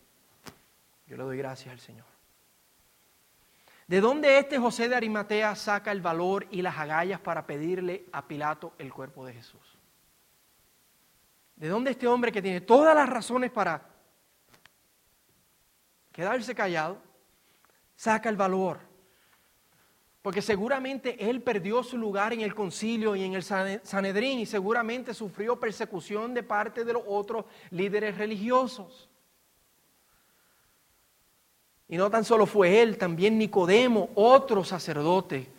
Yo 1.08 1.16
le 1.16 1.24
doy 1.24 1.38
gracias 1.38 1.72
al 1.72 1.80
Señor. 1.80 2.19
¿De 3.90 4.02
dónde 4.02 4.38
este 4.38 4.60
José 4.60 4.88
de 4.88 4.96
Arimatea 4.96 5.56
saca 5.56 5.92
el 5.92 6.00
valor 6.00 6.46
y 6.52 6.62
las 6.62 6.78
agallas 6.78 7.20
para 7.22 7.48
pedirle 7.48 8.06
a 8.12 8.28
Pilato 8.28 8.74
el 8.78 8.94
cuerpo 8.94 9.26
de 9.26 9.34
Jesús? 9.34 9.80
¿De 11.56 11.70
dónde 11.70 11.90
este 11.90 12.06
hombre 12.06 12.32
que 12.32 12.40
tiene 12.40 12.62
todas 12.62 12.94
las 12.94 13.10
razones 13.10 13.50
para 13.50 13.90
quedarse 16.12 16.54
callado, 16.54 17.02
saca 17.96 18.30
el 18.30 18.38
valor 18.38 18.80
porque 20.22 20.44
seguramente 20.44 21.28
él 21.28 21.42
perdió 21.42 21.82
su 21.82 21.98
lugar 21.98 22.32
en 22.34 22.42
el 22.42 22.54
concilio 22.54 23.16
y 23.16 23.24
en 23.24 23.34
el 23.34 23.42
Sanedrín 23.42 24.38
y 24.38 24.46
seguramente 24.46 25.16
sufrió 25.16 25.60
persecución 25.60 26.36
de 26.36 26.44
parte 26.44 26.86
de 26.86 26.94
los 26.94 27.02
otros 27.08 27.46
líderes 27.72 28.16
religiosos. 28.16 29.09
Y 31.90 31.98
no 31.98 32.10
tan 32.12 32.24
solo 32.24 32.46
fue 32.46 32.82
él, 32.82 32.98
también 32.98 33.38
Nicodemo, 33.40 34.10
otro 34.14 34.64
sacerdote, 34.64 35.50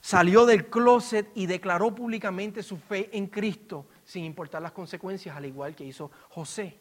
salió 0.00 0.46
del 0.46 0.66
closet 0.66 1.28
y 1.34 1.46
declaró 1.46 1.92
públicamente 1.92 2.62
su 2.62 2.76
fe 2.76 3.10
en 3.12 3.26
Cristo, 3.26 3.86
sin 4.04 4.24
importar 4.24 4.62
las 4.62 4.70
consecuencias, 4.70 5.36
al 5.36 5.44
igual 5.44 5.74
que 5.74 5.84
hizo 5.84 6.12
José. 6.28 6.78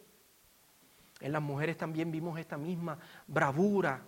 En 1.20 1.32
las 1.32 1.42
mujeres 1.42 1.78
también 1.78 2.12
vimos 2.12 2.40
esta 2.40 2.58
misma 2.58 3.00
bravura 3.26 4.02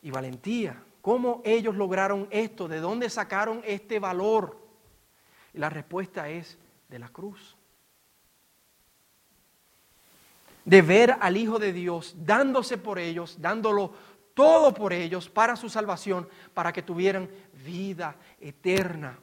y 0.00 0.10
valentía. 0.10 0.82
¿Cómo 1.02 1.42
ellos 1.44 1.74
lograron 1.74 2.26
esto? 2.30 2.66
¿De 2.66 2.80
dónde 2.80 3.10
sacaron 3.10 3.60
este 3.66 3.98
valor? 3.98 4.58
Y 5.52 5.58
la 5.58 5.68
respuesta 5.68 6.30
es 6.30 6.56
de 6.88 6.98
la 6.98 7.10
cruz. 7.10 7.53
De 10.64 10.82
ver 10.82 11.16
al 11.20 11.36
Hijo 11.36 11.58
de 11.58 11.72
Dios 11.72 12.14
dándose 12.18 12.78
por 12.78 12.98
ellos, 12.98 13.36
dándolo 13.40 13.92
todo 14.34 14.74
por 14.74 14.92
ellos 14.92 15.28
para 15.28 15.56
su 15.56 15.68
salvación, 15.68 16.28
para 16.52 16.72
que 16.72 16.82
tuvieran 16.82 17.30
vida 17.64 18.16
eterna. 18.40 19.18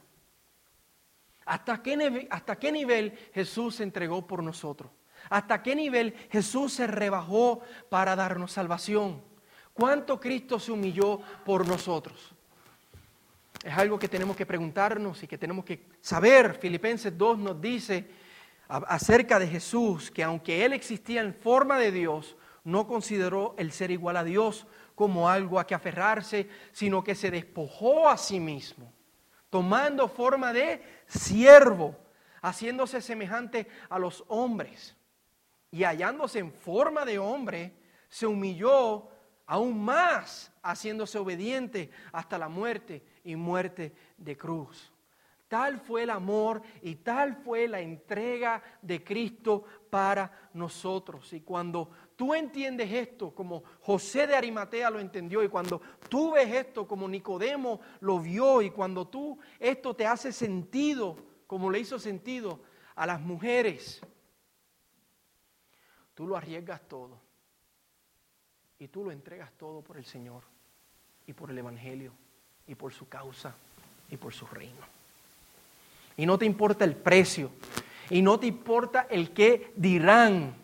¿Hasta 1.46 1.82
qué, 1.82 2.28
¿Hasta 2.30 2.58
qué 2.58 2.72
nivel 2.72 3.18
Jesús 3.34 3.76
se 3.76 3.84
entregó 3.84 4.26
por 4.26 4.42
nosotros? 4.42 4.92
¿Hasta 5.30 5.62
qué 5.62 5.76
nivel 5.76 6.16
Jesús 6.32 6.74
se 6.74 6.88
rebajó 6.88 7.62
para 7.90 8.16
darnos 8.16 8.52
salvación? 8.52 9.22
¿Cuánto 9.74 10.20
Cristo 10.20 10.60
se 10.60 10.72
humilló 10.72 11.20
por 11.46 11.68
nosotros? 11.68 12.34
Es 13.64 13.78
algo 13.78 14.00
que 14.00 14.08
tenemos 14.08 14.36
que 14.36 14.46
preguntarnos 14.46 15.22
y 15.22 15.28
que 15.28 15.38
tenemos 15.38 15.64
que 15.66 15.88
saber. 16.02 16.56
Filipenses 16.56 17.16
2 17.16 17.38
nos 17.38 17.62
dice 17.62 18.08
acerca 18.72 19.38
de 19.38 19.48
Jesús 19.48 20.10
que 20.10 20.24
aunque 20.24 20.64
Él 20.64 20.72
existía 20.74 21.22
en 21.22 21.34
forma 21.34 21.78
de 21.78 21.92
Dios, 21.92 22.38
no 22.64 22.88
consideró 22.88 23.54
el 23.58 23.72
ser 23.72 23.92
igual 23.92 24.16
a 24.16 24.24
Dios 24.24 24.66
como 24.96 25.28
algo 25.28 25.60
a 25.60 25.68
que 25.68 25.76
aferrarse, 25.76 26.48
sino 26.72 27.04
que 27.04 27.16
se 27.16 27.32
despojó 27.32 28.08
a 28.08 28.18
sí 28.18 28.40
mismo, 28.40 28.94
tomando 29.50 30.08
forma 30.08 30.54
de 30.54 30.82
siervo, 31.08 31.98
haciéndose 32.42 33.02
semejante 33.02 33.68
a 33.90 34.00
los 34.00 34.24
hombres 34.28 34.96
y 35.70 35.84
hallándose 35.84 36.40
en 36.40 36.52
forma 36.52 37.04
de 37.06 37.20
hombre, 37.20 37.74
se 38.10 38.26
humilló 38.26 39.10
aún 39.46 39.84
más, 39.84 40.52
haciéndose 40.62 41.18
obediente 41.18 41.90
hasta 42.12 42.38
la 42.38 42.48
muerte 42.48 43.04
y 43.24 43.36
muerte 43.36 43.94
de 44.18 44.38
cruz. 44.38 44.92
Tal 45.52 45.82
fue 45.82 46.04
el 46.04 46.12
amor 46.12 46.62
y 46.82 46.96
tal 46.96 47.36
fue 47.36 47.68
la 47.68 47.82
entrega 47.82 48.64
de 48.82 49.04
Cristo 49.04 49.66
para 49.90 50.50
nosotros. 50.54 51.34
Y 51.34 51.42
cuando 51.42 51.90
tú 52.16 52.34
entiendes 52.34 52.90
esto 52.90 53.36
como 53.36 53.62
José 53.82 54.28
de 54.28 54.36
Arimatea 54.38 54.90
lo 54.90 55.02
entendió 55.02 55.44
y 55.44 55.50
cuando 55.50 55.82
tú 56.08 56.32
ves 56.32 56.50
esto 56.54 56.88
como 56.88 57.06
Nicodemo 57.06 57.82
lo 58.00 58.22
vio 58.22 58.62
y 58.62 58.70
cuando 58.70 59.10
tú 59.10 59.38
esto 59.60 59.94
te 59.94 60.08
hace 60.08 60.32
sentido 60.32 61.18
como 61.48 61.70
le 61.70 61.80
hizo 61.80 62.00
sentido 62.00 62.62
a 62.96 63.06
las 63.06 63.20
mujeres 63.20 64.00
tú 66.16 66.28
lo 66.28 66.38
arriesgas 66.38 66.80
todo 66.88 67.20
y 68.80 68.88
tú 68.88 69.04
lo 69.04 69.12
entregas 69.12 69.52
todo 69.58 69.82
por 69.82 69.98
el 69.98 70.06
Señor 70.06 70.44
y 71.28 71.34
por 71.34 71.52
el 71.52 71.58
Evangelio 71.58 72.14
y 72.68 72.76
por 72.76 72.94
su 72.94 73.10
causa 73.10 73.54
y 74.10 74.16
por 74.16 74.34
su 74.34 74.46
reino. 74.46 75.01
Y 76.22 76.28
no 76.28 76.38
te 76.38 76.46
importa 76.46 76.86
el 76.86 76.96
precio 76.96 77.50
y 78.12 78.22
no 78.22 78.40
te 78.40 78.46
importa 78.46 79.08
el 79.10 79.32
qué 79.32 79.74
dirán. 79.76 80.56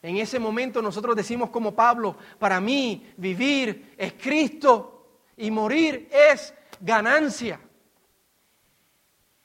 En 0.00 0.16
ese 0.16 0.38
momento 0.38 0.80
nosotros 0.80 1.14
decimos 1.14 1.50
como 1.50 1.74
Pablo, 1.74 2.16
para 2.38 2.62
mí 2.62 3.12
vivir 3.18 3.92
es 3.98 4.14
Cristo 4.14 5.18
y 5.36 5.50
morir 5.50 6.08
es 6.10 6.54
ganancia. 6.80 7.60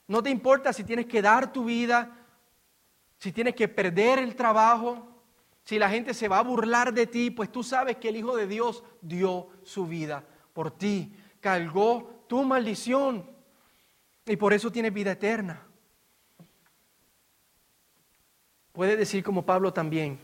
No 0.07 0.23
te 0.23 0.29
importa 0.29 0.71
si 0.71 0.85
tienes 0.85 1.05
que 1.05 1.21
dar 1.21 1.51
tu 1.51 1.65
vida, 1.65 2.17
si 3.17 3.33
tienes 3.33 3.53
que 3.53 3.67
perder 3.67 4.19
el 4.19 4.37
trabajo, 4.37 5.05
si 5.65 5.77
la 5.77 5.89
gente 5.89 6.13
se 6.13 6.29
va 6.29 6.39
a 6.39 6.43
burlar 6.43 6.93
de 6.93 7.07
ti, 7.07 7.29
pues 7.29 7.51
tú 7.51 7.61
sabes 7.61 7.97
que 7.97 8.07
el 8.07 8.15
Hijo 8.15 8.37
de 8.37 8.47
Dios 8.47 8.85
dio 9.01 9.49
su 9.63 9.85
vida 9.85 10.23
por 10.53 10.71
ti, 10.71 11.13
cargó 11.41 12.23
tu 12.29 12.41
maldición 12.45 13.40
y 14.31 14.37
por 14.37 14.53
eso 14.53 14.71
tienes 14.71 14.93
vida 14.93 15.11
eterna. 15.11 15.61
Puede 18.71 18.95
decir 18.95 19.23
como 19.23 19.45
Pablo 19.45 19.73
también, 19.73 20.19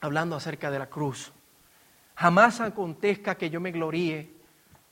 hablando 0.00 0.36
acerca 0.36 0.70
de 0.70 0.78
la 0.78 0.90
cruz, 0.90 1.32
jamás 2.14 2.60
acontezca 2.60 3.36
que 3.36 3.48
yo 3.48 3.60
me 3.60 3.72
gloríe, 3.72 4.30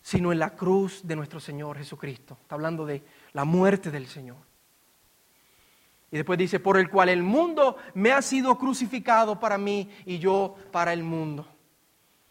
sino 0.01 0.33
en 0.33 0.38
la 0.38 0.55
cruz 0.55 1.07
de 1.07 1.16
nuestro 1.16 1.40
Señor 1.40 1.77
Jesucristo. 1.77 2.38
Está 2.40 2.55
hablando 2.55 2.87
de 2.87 3.03
la 3.35 3.44
muerte 3.44 3.90
del 3.90 4.07
Señor. 4.07 4.38
Y 6.11 6.16
después 6.16 6.38
dice, 6.38 6.61
por 6.61 6.79
el 6.79 6.88
cual 6.88 7.09
el 7.11 7.23
mundo 7.23 7.77
me 7.92 8.12
ha 8.12 8.23
sido 8.23 8.57
crucificado 8.57 9.38
para 9.40 9.59
mí 9.59 9.90
y 10.07 10.18
yo 10.18 10.57
para 10.70 10.92
el 10.92 11.03
mundo. 11.03 11.47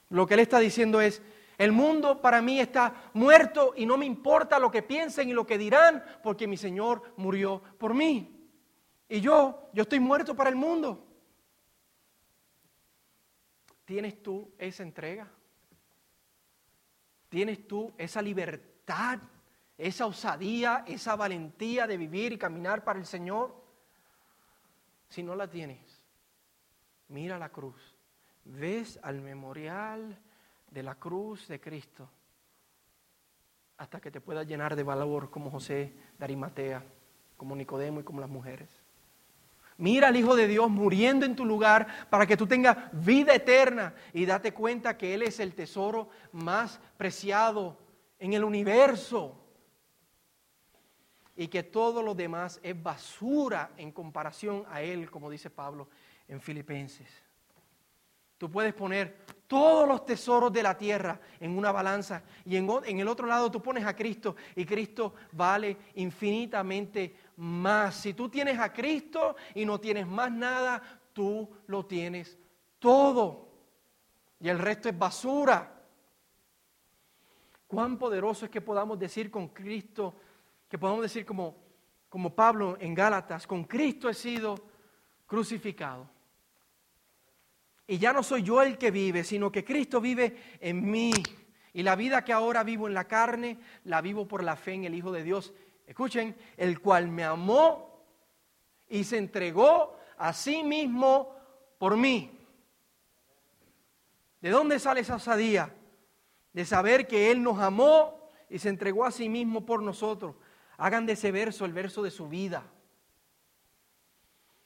Lo 0.10 0.26
que 0.26 0.36
él 0.36 0.40
está 0.40 0.60
diciendo 0.60 1.02
es, 1.02 1.22
el 1.58 1.72
mundo 1.72 2.22
para 2.22 2.42
mí 2.42 2.60
está 2.60 3.10
muerto 3.14 3.74
y 3.76 3.86
no 3.86 3.98
me 3.98 4.06
importa 4.06 4.60
lo 4.60 4.72
que 4.72 4.82
piensen 4.82 5.30
y 5.30 5.34
lo 5.34 5.46
que 5.46 5.58
dirán, 5.58 6.04
porque 6.24 6.48
mi 6.48 6.58
Señor 6.58 7.14
murió 7.18 7.62
por 7.78 7.94
mí. 7.94 8.50
Y 9.08 9.22
yo, 9.22 9.70
yo 9.74 9.84
estoy 9.84 10.00
muerto 10.00 10.36
para 10.36 10.50
el 10.50 10.56
mundo. 10.56 11.08
¿Tienes 13.86 14.24
tú 14.24 14.52
esa 14.58 14.84
entrega? 14.84 15.30
¿Tienes 17.30 17.68
tú 17.68 17.94
esa 17.98 18.22
libertad, 18.22 19.20
esa 19.78 20.06
osadía, 20.06 20.84
esa 20.88 21.16
valentía 21.16 21.86
de 21.86 21.98
vivir 21.98 22.34
y 22.34 22.38
caminar 22.38 22.84
para 22.84 23.00
el 23.00 23.06
Señor? 23.06 23.64
Si 25.10 25.22
no 25.22 25.36
la 25.36 25.48
tienes, 25.48 26.04
mira 27.10 27.38
la 27.38 27.50
cruz. 27.50 27.96
Ves 28.46 29.00
al 29.04 29.22
memorial 29.22 30.20
de 30.74 30.84
la 30.84 30.96
cruz 30.96 31.48
de 31.48 31.62
Cristo 31.62 32.10
hasta 33.78 34.00
que 34.00 34.12
te 34.12 34.22
puedas 34.22 34.48
llenar 34.48 34.76
de 34.76 34.84
valor 34.84 35.30
como 35.30 35.52
José 35.52 35.94
de 36.18 36.26
Arimatea, 36.26 36.84
como 37.38 37.56
Nicodemo 37.56 38.00
y 38.00 38.04
como 38.04 38.22
las 38.22 38.30
mujeres. 38.30 38.70
Mira 39.78 40.08
al 40.08 40.16
Hijo 40.16 40.36
de 40.36 40.48
Dios 40.48 40.70
muriendo 40.70 41.26
en 41.26 41.36
tu 41.36 41.46
lugar 41.46 42.08
para 42.10 42.26
que 42.26 42.38
tú 42.38 42.48
tengas 42.48 42.78
vida 42.94 43.34
eterna 43.34 43.94
y 44.14 44.26
date 44.26 44.54
cuenta 44.54 44.98
que 44.98 45.14
Él 45.14 45.24
es 45.24 45.40
el 45.40 45.54
tesoro 45.54 46.10
más 46.32 46.80
preciado 46.98 47.78
en 48.20 48.34
el 48.34 48.44
universo 48.44 49.40
y 51.36 51.48
que 51.48 51.64
todo 51.64 52.02
lo 52.04 52.14
demás 52.16 52.60
es 52.64 52.82
basura 52.82 53.72
en 53.78 53.92
comparación 53.92 54.64
a 54.70 54.82
Él, 54.82 55.10
como 55.10 55.30
dice 55.30 55.50
Pablo 55.50 55.90
en 56.28 56.40
Filipenses. 56.40 57.10
Tú 58.38 58.50
puedes 58.52 58.74
poner 58.74 59.26
todos 59.54 59.88
los 59.88 60.04
tesoros 60.04 60.52
de 60.52 60.64
la 60.64 60.76
tierra 60.76 61.20
en 61.40 61.56
una 61.56 61.72
balanza 61.72 62.24
y 62.44 62.56
en, 62.56 62.68
el 63.00 63.08
otro 63.08 63.28
lado 63.28 63.52
tú 63.52 63.62
pones 63.62 63.86
a 63.86 63.96
Cristo 63.96 64.36
y 64.56 64.66
Cristo 64.66 65.14
vale 65.32 65.78
infinitamente 65.94 67.16
más. 67.36 67.94
Si 67.94 68.16
tú 68.16 68.30
tienes 68.30 68.58
a 68.58 68.74
Cristo 68.74 69.36
y 69.54 69.64
no 69.64 69.80
tienes 69.80 70.08
más 70.08 70.32
nada, 70.32 70.82
tú 71.14 71.48
lo 71.68 71.86
tienes 71.86 72.36
todo. 72.80 73.48
Y 74.40 74.50
el 74.50 74.58
resto 74.58 74.90
es 74.90 74.98
basura. 74.98 75.72
Cuán 77.68 78.00
poderoso 78.00 78.46
es 78.46 78.52
que 78.52 78.60
podamos 78.60 78.98
decir 78.98 79.30
con 79.30 79.50
Cristo 79.50 80.16
que 80.68 80.80
podemos 80.80 81.04
decir 81.04 81.28
como, 81.28 81.58
como 82.10 82.34
Pablo 82.34 82.76
en 82.80 82.96
Gálatas, 82.96 83.46
con 83.46 83.66
Cristo 83.66 84.10
he 84.10 84.16
sido 84.16 84.56
crucificado. 85.28 86.10
Y 87.88 87.98
ya 87.98 88.14
no 88.14 88.24
soy 88.24 88.44
yo 88.44 88.62
el 88.62 88.78
que 88.78 88.92
vive, 88.92 89.24
sino 89.24 89.52
que 89.52 89.66
Cristo 89.66 90.00
vive 90.00 90.58
en 90.60 90.90
mí. 90.90 91.12
Y 91.74 91.84
la 91.84 91.96
vida 91.96 92.24
que 92.24 92.32
ahora 92.32 92.64
vivo 92.64 92.88
en 92.88 92.94
la 92.94 93.08
carne, 93.08 93.60
la 93.84 94.02
vivo 94.02 94.28
por 94.28 94.44
la 94.44 94.56
fe 94.56 94.74
en 94.74 94.86
el 94.86 94.96
Hijo 94.96 95.12
de 95.12 95.24
Dios. 95.24 95.54
Escuchen, 95.86 96.36
el 96.56 96.80
cual 96.80 97.10
me 97.10 97.24
amó 97.24 98.06
y 98.88 99.04
se 99.04 99.18
entregó 99.18 99.98
a 100.18 100.32
sí 100.34 100.64
mismo 100.64 101.36
por 101.78 101.98
mí. 101.98 102.40
¿De 104.40 104.50
dónde 104.50 104.80
sale 104.80 105.02
esa 105.02 105.16
osadía? 105.16 105.74
De 106.54 106.66
saber 106.66 107.08
que 107.08 107.32
Él 107.32 107.42
nos 107.44 107.60
amó 107.60 108.30
y 108.50 108.60
se 108.60 108.70
entregó 108.70 109.04
a 109.04 109.12
sí 109.12 109.28
mismo 109.28 109.66
por 109.66 109.82
nosotros. 109.82 110.36
Hagan 110.78 111.06
de 111.06 111.14
ese 111.14 111.32
verso 111.32 111.66
el 111.66 111.74
verso 111.74 112.02
de 112.02 112.12
su 112.12 112.30
vida. 112.30 112.64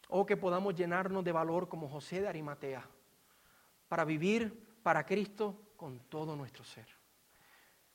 O 0.10 0.26
que 0.26 0.38
podamos 0.38 0.76
llenarnos 0.76 1.24
de 1.24 1.32
valor 1.32 1.68
como 1.68 1.90
José 1.90 2.22
de 2.22 2.28
Arimatea 2.28 2.88
para 3.88 4.06
vivir 4.06 4.80
para 4.84 5.06
Cristo 5.06 5.72
con 5.76 6.00
todo 6.10 6.36
nuestro 6.36 6.64
ser. 6.64 6.88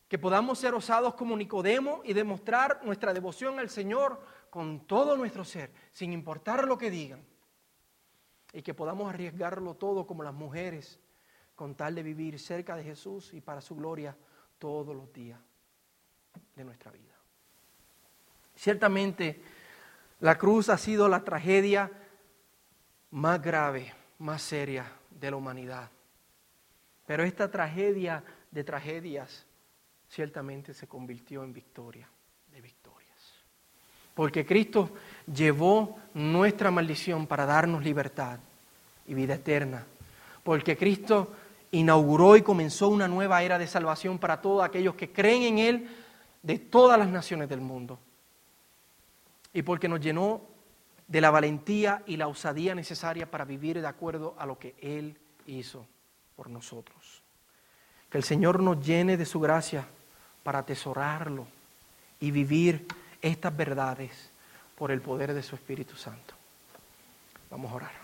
Que 0.09 0.19
podamos 0.19 0.59
ser 0.59 0.75
osados 0.75 1.15
como 1.15 1.37
Nicodemo 1.37 2.03
y 2.05 2.13
demostrar 2.13 2.85
nuestra 2.85 3.15
devoción 3.15 3.59
al 3.59 3.71
Señor 3.71 4.21
con 4.51 4.87
todo 4.87 5.17
nuestro 5.17 5.45
ser, 5.45 5.73
sin 5.91 6.13
importar 6.13 6.67
lo 6.67 6.77
que 6.77 6.91
digan. 6.91 7.25
Y 8.53 8.63
que 8.63 8.75
podamos 8.75 9.09
arriesgarlo 9.09 9.75
todo 9.75 10.07
como 10.07 10.23
las 10.23 10.35
mujeres, 10.35 11.01
con 11.55 11.75
tal 11.75 11.95
de 11.95 12.03
vivir 12.03 12.39
cerca 12.39 12.77
de 12.77 12.85
Jesús 12.85 13.33
y 13.33 13.41
para 13.41 13.63
su 13.63 13.75
gloria 13.75 14.17
todos 14.59 14.95
los 14.95 15.11
días 15.13 15.41
de 16.55 16.65
nuestra 16.65 16.91
vida. 16.91 17.15
Ciertamente, 18.55 19.43
la 20.21 20.37
cruz 20.37 20.69
ha 20.69 20.77
sido 20.77 21.09
la 21.09 21.25
tragedia 21.25 21.91
más 23.11 23.41
grave, 23.41 23.95
más 24.19 24.43
seria 24.43 25.02
de 25.19 25.31
la 25.31 25.37
humanidad. 25.37 25.91
Pero 27.07 27.25
esta 27.25 27.51
tragedia 27.51 28.23
de 28.51 28.65
tragedias 28.65 29.45
ciertamente 30.09 30.75
se 30.75 30.87
convirtió 30.87 31.43
en 31.43 31.53
victoria 31.53 32.09
de 32.53 32.61
victorias. 32.61 33.03
Porque 34.15 34.45
Cristo 34.45 34.91
llevó 35.33 35.99
nuestra 36.15 36.71
maldición 36.71 37.27
para 37.27 37.47
darnos 37.47 37.83
libertad 37.83 38.39
y 39.07 39.15
vida 39.15 39.35
eterna. 39.35 39.87
Porque 40.45 40.77
Cristo 40.77 41.33
inauguró 41.71 42.37
y 42.37 42.43
comenzó 42.43 42.89
una 42.89 43.09
nueva 43.09 43.43
era 43.43 43.59
de 43.59 43.67
salvación 43.67 44.19
para 44.19 44.41
todos 44.41 44.63
aquellos 44.63 44.95
que 44.95 45.11
creen 45.11 45.43
en 45.43 45.59
Él 45.59 45.89
de 46.43 46.59
todas 46.59 46.99
las 46.99 47.09
naciones 47.09 47.49
del 47.49 47.61
mundo. 47.61 47.99
Y 49.55 49.63
porque 49.63 49.89
nos 49.89 50.01
llenó 50.01 50.43
de 51.13 51.21
la 51.21 51.31
valentía 51.31 52.03
y 52.07 52.17
la 52.17 52.27
osadía 52.27 52.75
necesaria 52.75 53.31
para 53.31 53.45
vivir 53.45 53.79
de 53.79 53.87
acuerdo 53.87 54.35
a 54.39 54.47
lo 54.47 54.59
que 54.59 54.75
Él 54.81 55.19
hizo 55.47 55.87
por 56.35 56.49
nosotros. 56.49 57.23
Que 58.09 58.17
el 58.17 58.25
Señor 58.25 58.63
nos 58.63 58.83
llene 58.83 59.19
de 59.19 59.27
su 59.27 59.39
gracia 59.39 59.87
para 60.43 60.61
atesorarlo 60.61 61.47
y 62.19 62.31
vivir 62.31 62.87
estas 63.21 63.55
verdades 63.55 64.31
por 64.75 64.91
el 64.91 65.03
poder 65.03 65.35
de 65.35 65.43
su 65.43 65.55
Espíritu 65.55 65.97
Santo. 65.97 66.33
Vamos 67.51 67.71
a 67.71 67.75
orar. 67.75 68.02